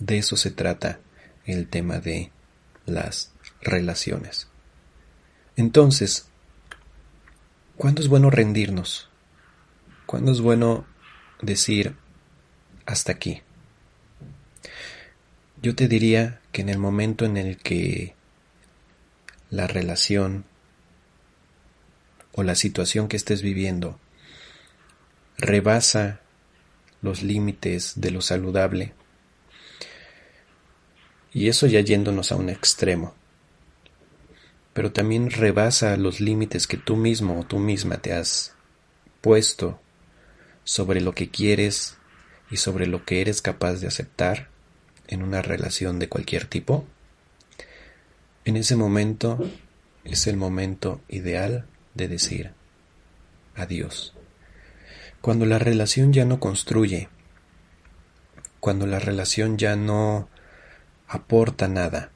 De 0.00 0.18
eso 0.18 0.36
se 0.36 0.50
trata 0.50 0.98
el 1.44 1.68
tema 1.68 2.00
de 2.00 2.32
las 2.86 3.32
relaciones. 3.60 4.48
Entonces, 5.56 6.26
¿cuándo 7.76 8.00
es 8.00 8.08
bueno 8.08 8.30
rendirnos? 8.30 9.10
¿Cuándo 10.06 10.32
es 10.32 10.40
bueno 10.40 10.86
decir 11.42 11.96
hasta 12.86 13.12
aquí? 13.12 13.42
Yo 15.62 15.74
te 15.74 15.86
diría 15.86 16.40
que 16.52 16.62
en 16.62 16.70
el 16.70 16.78
momento 16.78 17.26
en 17.26 17.36
el 17.36 17.58
que 17.58 18.14
la 19.50 19.66
relación 19.66 20.44
o 22.32 22.42
la 22.42 22.54
situación 22.54 23.08
que 23.08 23.16
estés 23.16 23.42
viviendo 23.42 24.00
rebasa 25.36 26.20
los 27.02 27.22
límites 27.22 27.94
de 27.96 28.10
lo 28.10 28.22
saludable, 28.22 28.94
y 31.32 31.48
eso 31.48 31.66
ya 31.66 31.80
yéndonos 31.80 32.32
a 32.32 32.36
un 32.36 32.48
extremo, 32.50 33.14
pero 34.72 34.92
también 34.92 35.30
rebasa 35.30 35.96
los 35.96 36.20
límites 36.20 36.66
que 36.66 36.76
tú 36.76 36.96
mismo 36.96 37.40
o 37.40 37.44
tú 37.44 37.58
misma 37.58 37.98
te 37.98 38.12
has 38.12 38.54
puesto 39.20 39.80
sobre 40.64 41.00
lo 41.00 41.14
que 41.14 41.30
quieres 41.30 41.96
y 42.50 42.56
sobre 42.56 42.86
lo 42.86 43.04
que 43.04 43.20
eres 43.20 43.42
capaz 43.42 43.74
de 43.74 43.86
aceptar 43.86 44.48
en 45.08 45.22
una 45.22 45.42
relación 45.42 45.98
de 45.98 46.08
cualquier 46.08 46.46
tipo, 46.46 46.86
en 48.44 48.56
ese 48.56 48.76
momento 48.76 49.38
es 50.04 50.26
el 50.26 50.36
momento 50.36 51.00
ideal 51.08 51.66
de 51.94 52.08
decir 52.08 52.52
adiós. 53.54 54.14
Cuando 55.20 55.44
la 55.44 55.58
relación 55.58 56.12
ya 56.12 56.24
no 56.24 56.40
construye, 56.40 57.08
cuando 58.58 58.86
la 58.86 58.98
relación 58.98 59.58
ya 59.58 59.76
no 59.76 60.28
aporta 61.10 61.66
nada 61.66 62.12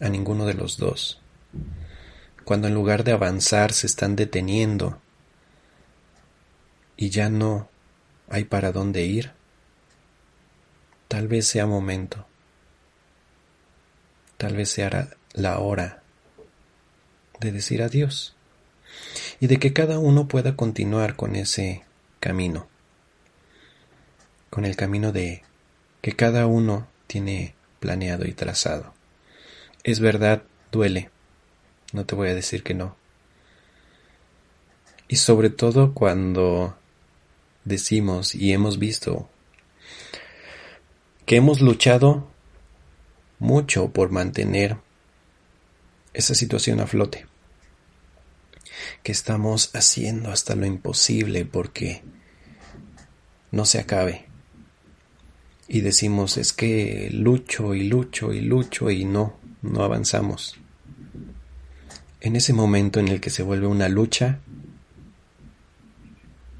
a 0.00 0.10
ninguno 0.10 0.44
de 0.44 0.52
los 0.52 0.76
dos, 0.76 1.18
cuando 2.44 2.68
en 2.68 2.74
lugar 2.74 3.02
de 3.02 3.12
avanzar 3.12 3.72
se 3.72 3.86
están 3.86 4.16
deteniendo 4.16 5.00
y 6.94 7.08
ya 7.08 7.30
no 7.30 7.70
hay 8.28 8.44
para 8.44 8.70
dónde 8.70 9.06
ir, 9.06 9.32
tal 11.08 11.26
vez 11.26 11.46
sea 11.46 11.64
momento, 11.64 12.26
tal 14.36 14.56
vez 14.56 14.68
sea 14.68 15.08
la 15.32 15.58
hora 15.58 16.02
de 17.40 17.50
decir 17.50 17.82
adiós 17.82 18.36
y 19.40 19.46
de 19.46 19.56
que 19.56 19.72
cada 19.72 19.98
uno 19.98 20.28
pueda 20.28 20.54
continuar 20.54 21.16
con 21.16 21.34
ese 21.34 21.82
camino, 22.20 22.68
con 24.50 24.66
el 24.66 24.76
camino 24.76 25.12
de 25.12 25.44
que 26.02 26.12
cada 26.12 26.46
uno 26.46 26.88
tiene 27.06 27.54
planeado 27.80 28.26
y 28.26 28.32
trazado. 28.32 28.94
Es 29.84 30.00
verdad, 30.00 30.42
duele, 30.70 31.10
no 31.92 32.04
te 32.04 32.14
voy 32.14 32.28
a 32.28 32.34
decir 32.34 32.62
que 32.62 32.74
no. 32.74 32.96
Y 35.08 35.16
sobre 35.16 35.50
todo 35.50 35.94
cuando 35.94 36.76
decimos 37.64 38.34
y 38.34 38.52
hemos 38.52 38.78
visto 38.78 39.28
que 41.24 41.36
hemos 41.36 41.60
luchado 41.60 42.28
mucho 43.38 43.92
por 43.92 44.10
mantener 44.10 44.78
esa 46.14 46.34
situación 46.34 46.80
a 46.80 46.86
flote, 46.86 47.26
que 49.02 49.12
estamos 49.12 49.70
haciendo 49.74 50.30
hasta 50.30 50.54
lo 50.56 50.66
imposible 50.66 51.44
porque 51.44 52.02
no 53.50 53.64
se 53.64 53.78
acabe. 53.78 54.27
Y 55.68 55.82
decimos, 55.82 56.38
es 56.38 56.54
que 56.54 57.10
lucho 57.12 57.74
y 57.74 57.86
lucho 57.88 58.32
y 58.32 58.40
lucho 58.40 58.90
y 58.90 59.04
no, 59.04 59.38
no 59.60 59.82
avanzamos. 59.82 60.58
En 62.20 62.36
ese 62.36 62.54
momento 62.54 63.00
en 63.00 63.08
el 63.08 63.20
que 63.20 63.28
se 63.28 63.42
vuelve 63.42 63.66
una 63.66 63.90
lucha, 63.90 64.40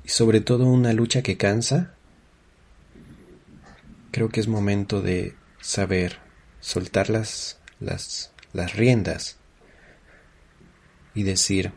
y 0.05 0.11
sobre 0.11 0.43
todo 0.43 0.67
una 0.67 0.93
lucha 0.93 1.23
que 1.23 1.39
cansa, 1.39 1.95
creo 4.11 4.29
que 4.29 4.41
es 4.41 4.49
momento 4.49 5.01
de 5.01 5.35
saber 5.61 6.19
soltar 6.61 7.09
las, 7.09 7.59
las, 7.81 8.33
las 8.53 8.77
riendas 8.77 9.39
y 11.15 11.23
decir, 11.23 11.73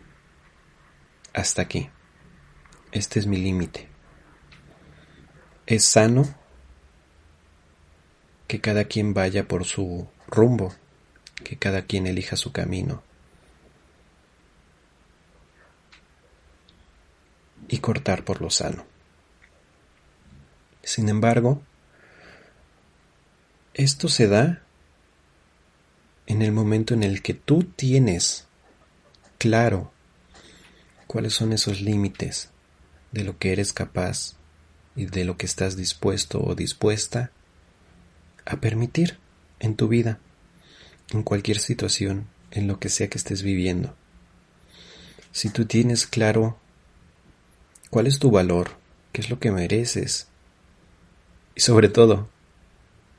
hasta 1.33 1.61
aquí, 1.61 1.89
este 2.91 3.19
es 3.19 3.25
mi 3.25 3.37
límite. 3.37 3.87
Es 5.65 5.85
sano 5.85 6.40
que 8.51 8.59
cada 8.59 8.83
quien 8.83 9.13
vaya 9.13 9.47
por 9.47 9.63
su 9.63 10.09
rumbo, 10.27 10.75
que 11.41 11.55
cada 11.55 11.83
quien 11.83 12.05
elija 12.05 12.35
su 12.35 12.51
camino. 12.51 13.01
Y 17.69 17.77
cortar 17.77 18.25
por 18.25 18.41
lo 18.41 18.49
sano. 18.49 18.83
Sin 20.83 21.07
embargo, 21.07 21.61
esto 23.73 24.09
se 24.09 24.27
da 24.27 24.63
en 26.27 26.41
el 26.41 26.51
momento 26.51 26.93
en 26.93 27.03
el 27.03 27.21
que 27.21 27.33
tú 27.33 27.63
tienes 27.63 28.47
claro 29.37 29.93
cuáles 31.07 31.33
son 31.35 31.53
esos 31.53 31.79
límites 31.79 32.49
de 33.13 33.23
lo 33.23 33.37
que 33.37 33.53
eres 33.53 33.71
capaz 33.71 34.35
y 34.97 35.05
de 35.05 35.23
lo 35.23 35.37
que 35.37 35.45
estás 35.45 35.77
dispuesto 35.77 36.43
o 36.43 36.53
dispuesta 36.53 37.31
a 38.51 38.61
permitir 38.61 39.17
en 39.59 39.75
tu 39.75 39.87
vida, 39.87 40.19
en 41.11 41.23
cualquier 41.23 41.59
situación, 41.59 42.27
en 42.51 42.67
lo 42.67 42.79
que 42.79 42.89
sea 42.89 43.09
que 43.09 43.17
estés 43.17 43.43
viviendo. 43.43 43.95
Si 45.31 45.49
tú 45.49 45.65
tienes 45.65 46.07
claro 46.07 46.59
cuál 47.89 48.07
es 48.07 48.19
tu 48.19 48.31
valor, 48.31 48.77
qué 49.11 49.21
es 49.21 49.29
lo 49.29 49.39
que 49.39 49.51
mereces, 49.51 50.27
y 51.55 51.61
sobre 51.61 51.89
todo, 51.89 52.29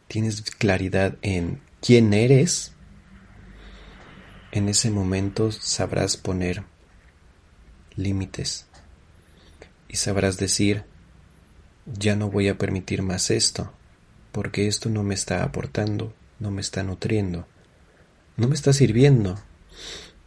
tienes 0.08 0.42
claridad 0.42 1.16
en 1.22 1.60
quién 1.80 2.12
eres, 2.12 2.72
en 4.50 4.68
ese 4.68 4.90
momento 4.90 5.50
sabrás 5.52 6.16
poner 6.16 6.64
límites 7.96 8.66
y 9.88 9.96
sabrás 9.96 10.36
decir, 10.36 10.84
ya 11.86 12.16
no 12.16 12.30
voy 12.30 12.48
a 12.48 12.58
permitir 12.58 13.02
más 13.02 13.30
esto, 13.30 13.72
porque 14.32 14.66
esto 14.66 14.88
no 14.88 15.02
me 15.02 15.14
está 15.14 15.44
aportando, 15.44 16.14
no 16.40 16.50
me 16.50 16.60
está 16.60 16.82
nutriendo, 16.82 17.46
no 18.36 18.48
me 18.48 18.54
está 18.54 18.72
sirviendo, 18.72 19.38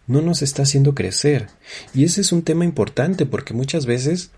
no 0.08 0.22
nos 0.22 0.42
está 0.42 0.64
haciendo 0.64 0.96
crecer. 0.96 1.50
Y 1.94 2.06
ese 2.06 2.22
es 2.22 2.32
un 2.32 2.44
tema 2.44 2.64
importante 2.64 3.26
porque 3.26 3.54
muchas 3.54 3.86
veces 3.86 4.32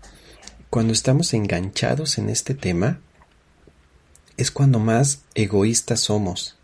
cuando 0.70 0.92
estamos 0.92 1.32
enganchados 1.34 2.18
en 2.18 2.28
este 2.28 2.54
tema, 2.54 3.00
es 4.36 4.50
cuando 4.50 4.78
más 4.78 5.22
egoístas 5.34 6.00
somos 6.00 6.56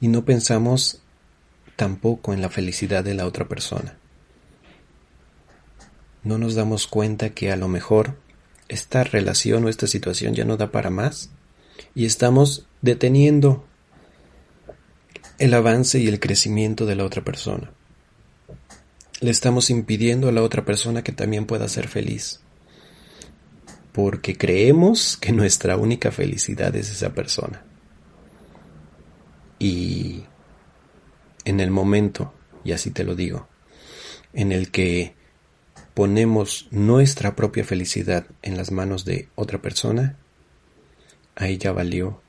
y 0.00 0.08
no 0.08 0.24
pensamos 0.24 1.02
tampoco 1.76 2.32
en 2.32 2.40
la 2.40 2.48
felicidad 2.48 3.04
de 3.04 3.14
la 3.14 3.26
otra 3.26 3.46
persona. 3.46 3.96
No 6.22 6.38
nos 6.38 6.54
damos 6.54 6.86
cuenta 6.86 7.30
que 7.30 7.52
a 7.52 7.56
lo 7.56 7.68
mejor 7.68 8.16
esta 8.68 9.04
relación 9.04 9.64
o 9.64 9.68
esta 9.68 9.86
situación 9.86 10.34
ya 10.34 10.44
no 10.44 10.56
da 10.56 10.72
para 10.72 10.90
más 10.90 11.30
y 11.94 12.06
estamos 12.06 12.66
deteniendo 12.82 13.64
el 15.38 15.54
avance 15.54 15.98
y 15.98 16.08
el 16.08 16.20
crecimiento 16.20 16.86
de 16.86 16.96
la 16.96 17.04
otra 17.04 17.24
persona. 17.24 17.72
Le 19.20 19.30
estamos 19.30 19.70
impidiendo 19.70 20.28
a 20.28 20.32
la 20.32 20.42
otra 20.42 20.64
persona 20.64 21.02
que 21.02 21.12
también 21.12 21.46
pueda 21.46 21.68
ser 21.68 21.88
feliz. 21.88 22.40
Porque 23.92 24.36
creemos 24.36 25.16
que 25.16 25.32
nuestra 25.32 25.76
única 25.76 26.10
felicidad 26.10 26.74
es 26.74 26.90
esa 26.90 27.14
persona. 27.14 27.64
Y 29.58 30.24
en 31.44 31.60
el 31.60 31.70
momento, 31.70 32.34
y 32.64 32.72
así 32.72 32.90
te 32.90 33.04
lo 33.04 33.14
digo, 33.14 33.48
en 34.32 34.50
el 34.50 34.70
que 34.70 35.14
ponemos 35.94 36.66
nuestra 36.72 37.36
propia 37.36 37.64
felicidad 37.64 38.26
en 38.42 38.56
las 38.56 38.72
manos 38.72 39.04
de 39.04 39.28
otra 39.36 39.62
persona, 39.62 40.18
ahí 41.36 41.58
ya 41.58 41.72
valió 41.72 42.20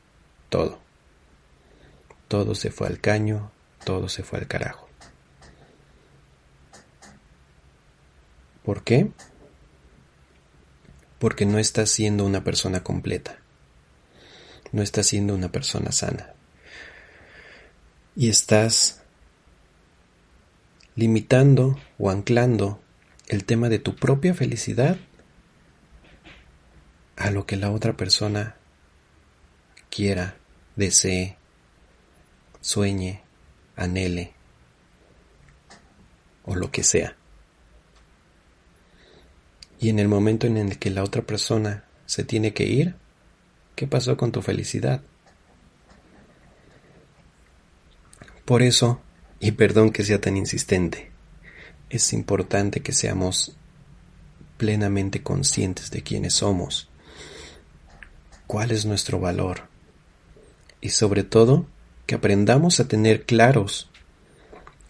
todo. 0.50 0.80
Todo 2.28 2.56
se 2.56 2.72
fue 2.72 2.88
al 2.88 3.00
caño, 3.00 3.52
todo 3.84 4.10
se 4.10 4.24
fue 4.24 4.40
al 4.40 4.48
carajo. 4.48 4.88
¿Por 8.64 8.84
qué? 8.84 9.12
Porque 11.20 11.46
no 11.46 11.60
estás 11.60 11.92
siendo 11.92 12.26
una 12.26 12.44
persona 12.44 12.84
completa. 12.84 13.38
No 14.72 14.82
estás 14.82 15.08
siendo 15.08 15.36
una 15.36 15.52
persona 15.52 15.92
sana. 15.92 16.34
Y 18.16 18.30
estás 18.30 19.04
limitando 20.96 21.78
o 22.00 22.10
anclando 22.10 22.82
el 23.28 23.46
tema 23.46 23.70
de 23.70 23.80
tu 23.80 23.96
propia 23.96 24.34
felicidad 24.34 24.98
a 27.18 27.30
lo 27.32 27.46
que 27.46 27.58
la 27.58 27.72
otra 27.72 27.94
persona 27.94 28.56
quiera, 29.96 30.36
desee, 30.76 31.38
sueñe, 32.60 33.22
anhele 33.78 34.34
o 36.44 36.54
lo 36.54 36.70
que 36.70 36.84
sea. 36.84 37.16
Y 39.80 39.88
en 39.88 40.00
el 40.00 40.10
momento 40.10 40.48
en 40.48 40.58
el 40.58 40.80
que 40.80 40.90
la 40.90 41.02
otra 41.02 41.22
persona 41.22 41.86
se 42.08 42.26
tiene 42.26 42.54
que 42.54 42.66
ir, 42.66 42.96
¿qué 43.78 43.88
pasó 43.88 44.18
con 44.18 44.34
tu 44.34 44.42
felicidad? 44.42 45.02
Por 48.44 48.64
eso, 48.64 49.02
y 49.40 49.52
perdón 49.54 49.92
que 49.92 50.04
sea 50.04 50.20
tan 50.20 50.36
insistente, 50.36 51.10
es 51.90 52.12
importante 52.12 52.82
que 52.82 52.92
seamos 52.92 53.56
plenamente 54.58 55.24
conscientes 55.24 55.90
de 55.90 56.04
quiénes 56.04 56.34
somos, 56.34 56.90
cuál 58.46 58.72
es 58.72 58.86
nuestro 58.86 59.22
valor 59.22 59.74
y 60.82 60.90
sobre 60.90 61.24
todo 61.24 61.66
que 62.06 62.16
aprendamos 62.16 62.80
a 62.80 62.88
tener 62.88 63.26
claros 63.26 63.90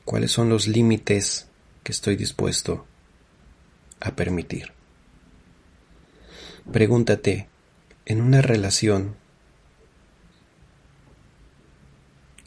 cuáles 0.04 0.32
son 0.32 0.50
los 0.50 0.68
límites 0.68 1.48
que 1.84 1.92
estoy 1.92 2.16
dispuesto 2.16 2.86
a 4.00 4.16
permitir. 4.16 4.74
Pregúntate, 6.72 7.48
en 8.06 8.22
una 8.22 8.42
relación, 8.42 9.16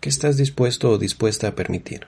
¿qué 0.01 0.09
estás 0.09 0.37
dispuesto 0.37 0.91
o 0.91 0.99
dispuesta 0.99 1.49
a 1.49 1.55
permitir? 1.55 2.07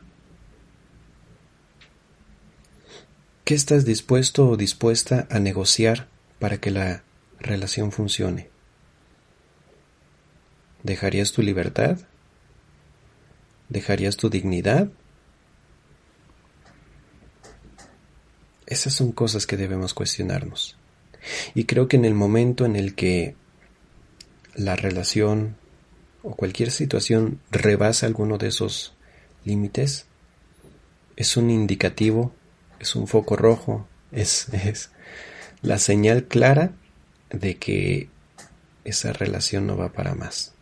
¿Qué 3.45 3.55
estás 3.55 3.85
dispuesto 3.85 4.49
o 4.49 4.57
dispuesta 4.57 5.27
a 5.31 5.41
negociar 5.41 6.09
para 6.39 6.59
que 6.59 6.71
la 6.71 7.03
relación 7.41 7.91
funcione? 7.91 8.50
¿Dejarías 10.83 11.33
tu 11.33 11.43
libertad? 11.43 11.99
¿Dejarías 13.69 14.17
tu 14.17 14.31
dignidad? 14.31 14.89
Esas 18.67 18.95
son 18.95 19.13
cosas 19.13 19.47
que 19.47 19.57
debemos 19.57 19.95
cuestionarnos. 19.95 20.77
Y 21.55 21.65
creo 21.65 21.89
que 21.89 21.97
en 21.97 22.05
el 22.05 22.15
momento 22.15 22.65
en 22.65 22.77
el 22.77 22.95
que 22.95 23.35
la 24.55 24.77
relación 24.77 25.57
o 26.23 26.35
cualquier 26.35 26.71
situación 26.71 27.41
rebasa 27.51 28.07
alguno 28.07 28.39
de 28.39 28.49
esos 28.49 28.95
límites, 29.45 30.07
es 31.17 31.37
un 31.37 31.51
indicativo, 31.51 32.35
es 32.79 32.95
un 32.97 33.07
foco 33.07 33.37
rojo, 33.37 33.87
es, 34.13 34.49
es 34.53 34.91
la 35.63 35.79
señal 35.79 36.25
clara 36.25 36.73
de 37.31 37.57
que 37.57 38.09
esa 38.85 39.13
relación 39.13 39.67
no 39.67 39.77
va 39.77 39.93
para 39.93 40.15
más. 40.15 40.55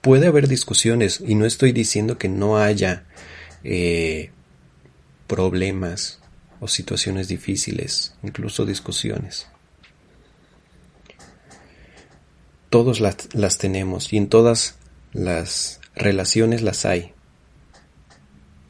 Puede 0.00 0.26
haber 0.26 0.48
discusiones 0.48 1.22
y 1.26 1.34
no 1.34 1.46
estoy 1.46 1.72
diciendo 1.72 2.18
que 2.18 2.28
no 2.28 2.58
haya 2.58 3.04
eh, 3.62 4.30
problemas 5.26 6.20
o 6.60 6.68
situaciones 6.68 7.28
difíciles, 7.28 8.14
incluso 8.22 8.66
discusiones. 8.66 9.46
Todos 12.70 13.00
las, 13.00 13.16
las 13.32 13.58
tenemos 13.58 14.12
y 14.12 14.18
en 14.18 14.28
todas 14.28 14.76
las 15.12 15.80
relaciones 15.94 16.62
las 16.62 16.84
hay. 16.84 17.12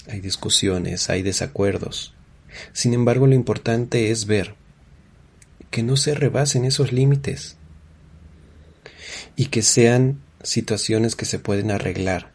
Hay 0.08 0.20
discusiones, 0.20 1.08
hay 1.10 1.22
desacuerdos. 1.22 2.14
Sin 2.72 2.94
embargo, 2.94 3.26
lo 3.26 3.34
importante 3.34 4.10
es 4.10 4.26
ver 4.26 4.54
que 5.70 5.82
no 5.82 5.96
se 5.96 6.14
rebasen 6.14 6.64
esos 6.64 6.92
límites 6.92 7.56
y 9.34 9.46
que 9.46 9.62
sean 9.62 10.20
situaciones 10.44 11.16
que 11.16 11.24
se 11.24 11.38
pueden 11.38 11.70
arreglar 11.70 12.30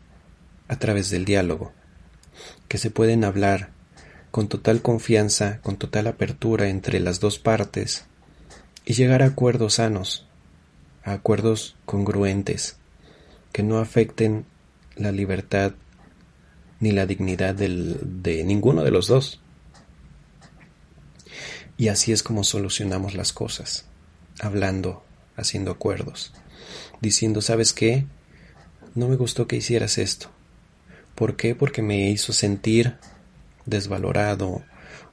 a 0.67 0.77
través 0.77 1.09
del 1.09 1.25
diálogo, 1.25 1.71
que 2.67 2.77
se 2.77 2.91
pueden 2.91 3.23
hablar 3.23 3.69
con 4.31 4.47
total 4.47 4.81
confianza, 4.81 5.59
con 5.61 5.77
total 5.77 6.07
apertura 6.07 6.67
entre 6.67 6.99
las 6.99 7.19
dos 7.19 7.39
partes 7.39 8.05
y 8.85 8.93
llegar 8.93 9.21
a 9.21 9.27
acuerdos 9.27 9.75
sanos, 9.75 10.27
a 11.03 11.13
acuerdos 11.13 11.75
congruentes, 11.85 12.77
que 13.51 13.63
no 13.63 13.77
afecten 13.77 14.45
la 14.95 15.11
libertad 15.11 15.73
ni 16.79 16.91
la 16.91 17.05
dignidad 17.05 17.55
de 17.55 18.43
ninguno 18.43 18.83
de 18.83 18.91
los 18.91 19.07
dos. 19.07 19.41
Y 21.77 21.87
así 21.87 22.11
es 22.11 22.23
como 22.23 22.43
solucionamos 22.43 23.15
las 23.15 23.33
cosas, 23.33 23.85
hablando, 24.39 25.03
haciendo 25.35 25.71
acuerdos 25.71 26.33
diciendo, 27.01 27.41
¿sabes 27.41 27.73
qué? 27.73 28.05
No 28.95 29.07
me 29.07 29.15
gustó 29.15 29.47
que 29.47 29.55
hicieras 29.55 29.97
esto. 29.97 30.29
¿Por 31.15 31.35
qué? 31.35 31.55
Porque 31.55 31.81
me 31.81 32.09
hizo 32.09 32.33
sentir 32.33 32.97
desvalorado 33.65 34.63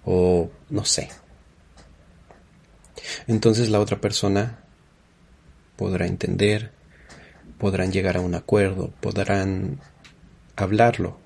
o 0.05 0.51
no 0.71 0.85
sé. 0.85 1.11
Entonces 3.27 3.69
la 3.69 3.81
otra 3.81 4.01
persona 4.01 4.61
podrá 5.77 6.07
entender, 6.07 6.73
podrán 7.59 7.93
llegar 7.93 8.17
a 8.17 8.21
un 8.21 8.35
acuerdo, 8.35 8.93
podrán 9.01 9.81
hablarlo, 10.57 11.19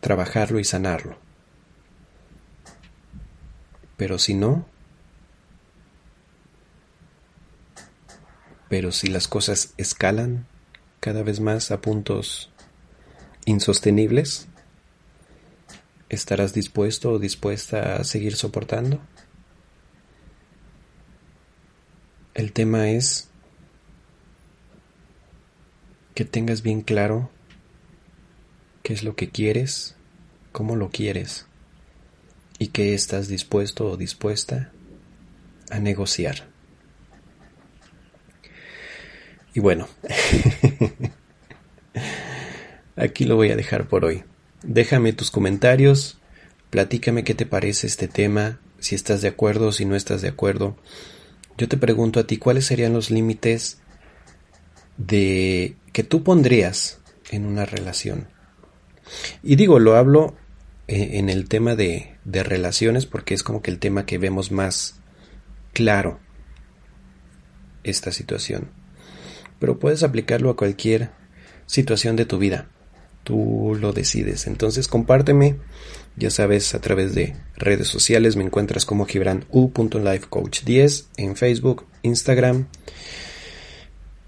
trabajarlo 0.00 0.58
y 0.58 0.64
sanarlo. 0.64 1.18
Pero 3.96 4.18
si 4.18 4.34
no, 4.34 4.66
Pero 8.68 8.92
si 8.92 9.08
las 9.08 9.28
cosas 9.28 9.72
escalan 9.76 10.46
cada 11.00 11.22
vez 11.22 11.40
más 11.40 11.70
a 11.70 11.80
puntos 11.80 12.50
insostenibles, 13.46 14.46
¿estarás 16.08 16.52
dispuesto 16.52 17.12
o 17.12 17.18
dispuesta 17.18 17.96
a 17.96 18.04
seguir 18.04 18.36
soportando? 18.36 19.00
El 22.34 22.52
tema 22.52 22.90
es 22.90 23.28
que 26.14 26.24
tengas 26.24 26.62
bien 26.62 26.82
claro 26.82 27.30
qué 28.82 28.92
es 28.92 29.02
lo 29.02 29.16
que 29.16 29.30
quieres, 29.30 29.96
cómo 30.52 30.76
lo 30.76 30.90
quieres 30.90 31.46
y 32.58 32.68
que 32.68 32.94
estás 32.94 33.28
dispuesto 33.28 33.86
o 33.86 33.96
dispuesta 33.96 34.72
a 35.70 35.78
negociar. 35.78 36.57
Y 39.54 39.60
bueno, 39.60 39.88
aquí 42.96 43.24
lo 43.24 43.36
voy 43.36 43.50
a 43.50 43.56
dejar 43.56 43.88
por 43.88 44.04
hoy. 44.04 44.24
Déjame 44.62 45.12
tus 45.12 45.30
comentarios, 45.30 46.18
platícame 46.70 47.24
qué 47.24 47.34
te 47.34 47.46
parece 47.46 47.86
este 47.86 48.08
tema, 48.08 48.60
si 48.78 48.94
estás 48.94 49.22
de 49.22 49.28
acuerdo 49.28 49.68
o 49.68 49.72
si 49.72 49.84
no 49.84 49.96
estás 49.96 50.22
de 50.22 50.28
acuerdo. 50.28 50.76
Yo 51.56 51.68
te 51.68 51.76
pregunto 51.76 52.20
a 52.20 52.26
ti 52.26 52.36
cuáles 52.36 52.66
serían 52.66 52.92
los 52.92 53.10
límites 53.10 53.78
de 54.96 55.76
que 55.92 56.04
tú 56.04 56.22
pondrías 56.22 57.00
en 57.30 57.46
una 57.46 57.64
relación. 57.64 58.28
Y 59.42 59.56
digo, 59.56 59.78
lo 59.78 59.96
hablo 59.96 60.36
eh, 60.86 61.10
en 61.14 61.28
el 61.28 61.48
tema 61.48 61.74
de, 61.74 62.16
de 62.24 62.42
relaciones 62.42 63.06
porque 63.06 63.34
es 63.34 63.42
como 63.42 63.62
que 63.62 63.70
el 63.70 63.78
tema 63.78 64.06
que 64.06 64.18
vemos 64.18 64.52
más 64.52 65.00
claro 65.72 66.20
esta 67.84 68.12
situación. 68.12 68.77
Pero 69.58 69.78
puedes 69.78 70.02
aplicarlo 70.02 70.50
a 70.50 70.56
cualquier 70.56 71.10
situación 71.66 72.16
de 72.16 72.24
tu 72.24 72.38
vida. 72.38 72.68
Tú 73.24 73.76
lo 73.80 73.92
decides. 73.92 74.46
Entonces 74.46 74.88
compárteme, 74.88 75.56
ya 76.16 76.30
sabes, 76.30 76.74
a 76.74 76.80
través 76.80 77.14
de 77.14 77.36
redes 77.56 77.88
sociales 77.88 78.36
me 78.36 78.44
encuentras 78.44 78.84
como 78.84 79.06
gibranu.lifecoach10 79.06 81.06
en 81.16 81.36
Facebook, 81.36 81.86
Instagram. 82.02 82.66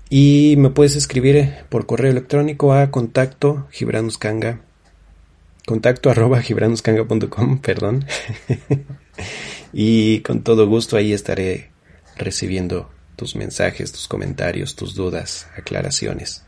Y 0.08 0.54
me 0.58 0.70
puedes 0.70 0.96
escribir 0.96 1.56
por 1.68 1.86
correo 1.86 2.10
electrónico 2.10 2.72
a 2.72 2.90
contacto 2.90 3.68
gibranuskanga 3.70 4.62
contacto 5.70 6.10
arroba 6.10 6.42
gibranuskanga.com, 6.42 7.58
perdón. 7.62 8.04
y 9.72 10.18
con 10.20 10.42
todo 10.42 10.66
gusto 10.66 10.96
ahí 10.96 11.12
estaré 11.12 11.70
recibiendo 12.16 12.90
tus 13.20 13.36
mensajes, 13.36 13.92
tus 13.92 14.08
comentarios, 14.08 14.76
tus 14.76 14.94
dudas, 14.94 15.46
aclaraciones. 15.54 16.42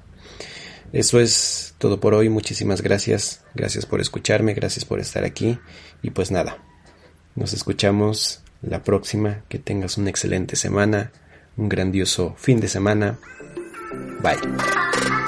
Eso 0.95 1.21
es 1.21 1.75
todo 1.77 2.01
por 2.01 2.15
hoy. 2.15 2.31
Muchísimas 2.31 2.81
gracias. 2.81 3.43
Gracias 3.55 3.85
por 3.85 4.01
escucharme, 4.01 4.55
gracias 4.55 4.87
por 4.87 4.99
estar 4.99 5.23
aquí. 5.23 5.59
Y 6.01 6.13
pues 6.13 6.31
nada, 6.31 6.65
nos 7.35 7.53
escuchamos 7.53 8.41
la 8.63 8.83
próxima. 8.83 9.45
Que 9.51 9.59
tengas 9.59 9.99
una 9.99 10.09
excelente 10.09 10.57
semana, 10.57 11.13
un 11.59 11.69
grandioso 11.69 12.35
fin 12.39 12.59
de 12.59 12.69
semana. 12.69 13.19
Bye. 14.23 15.22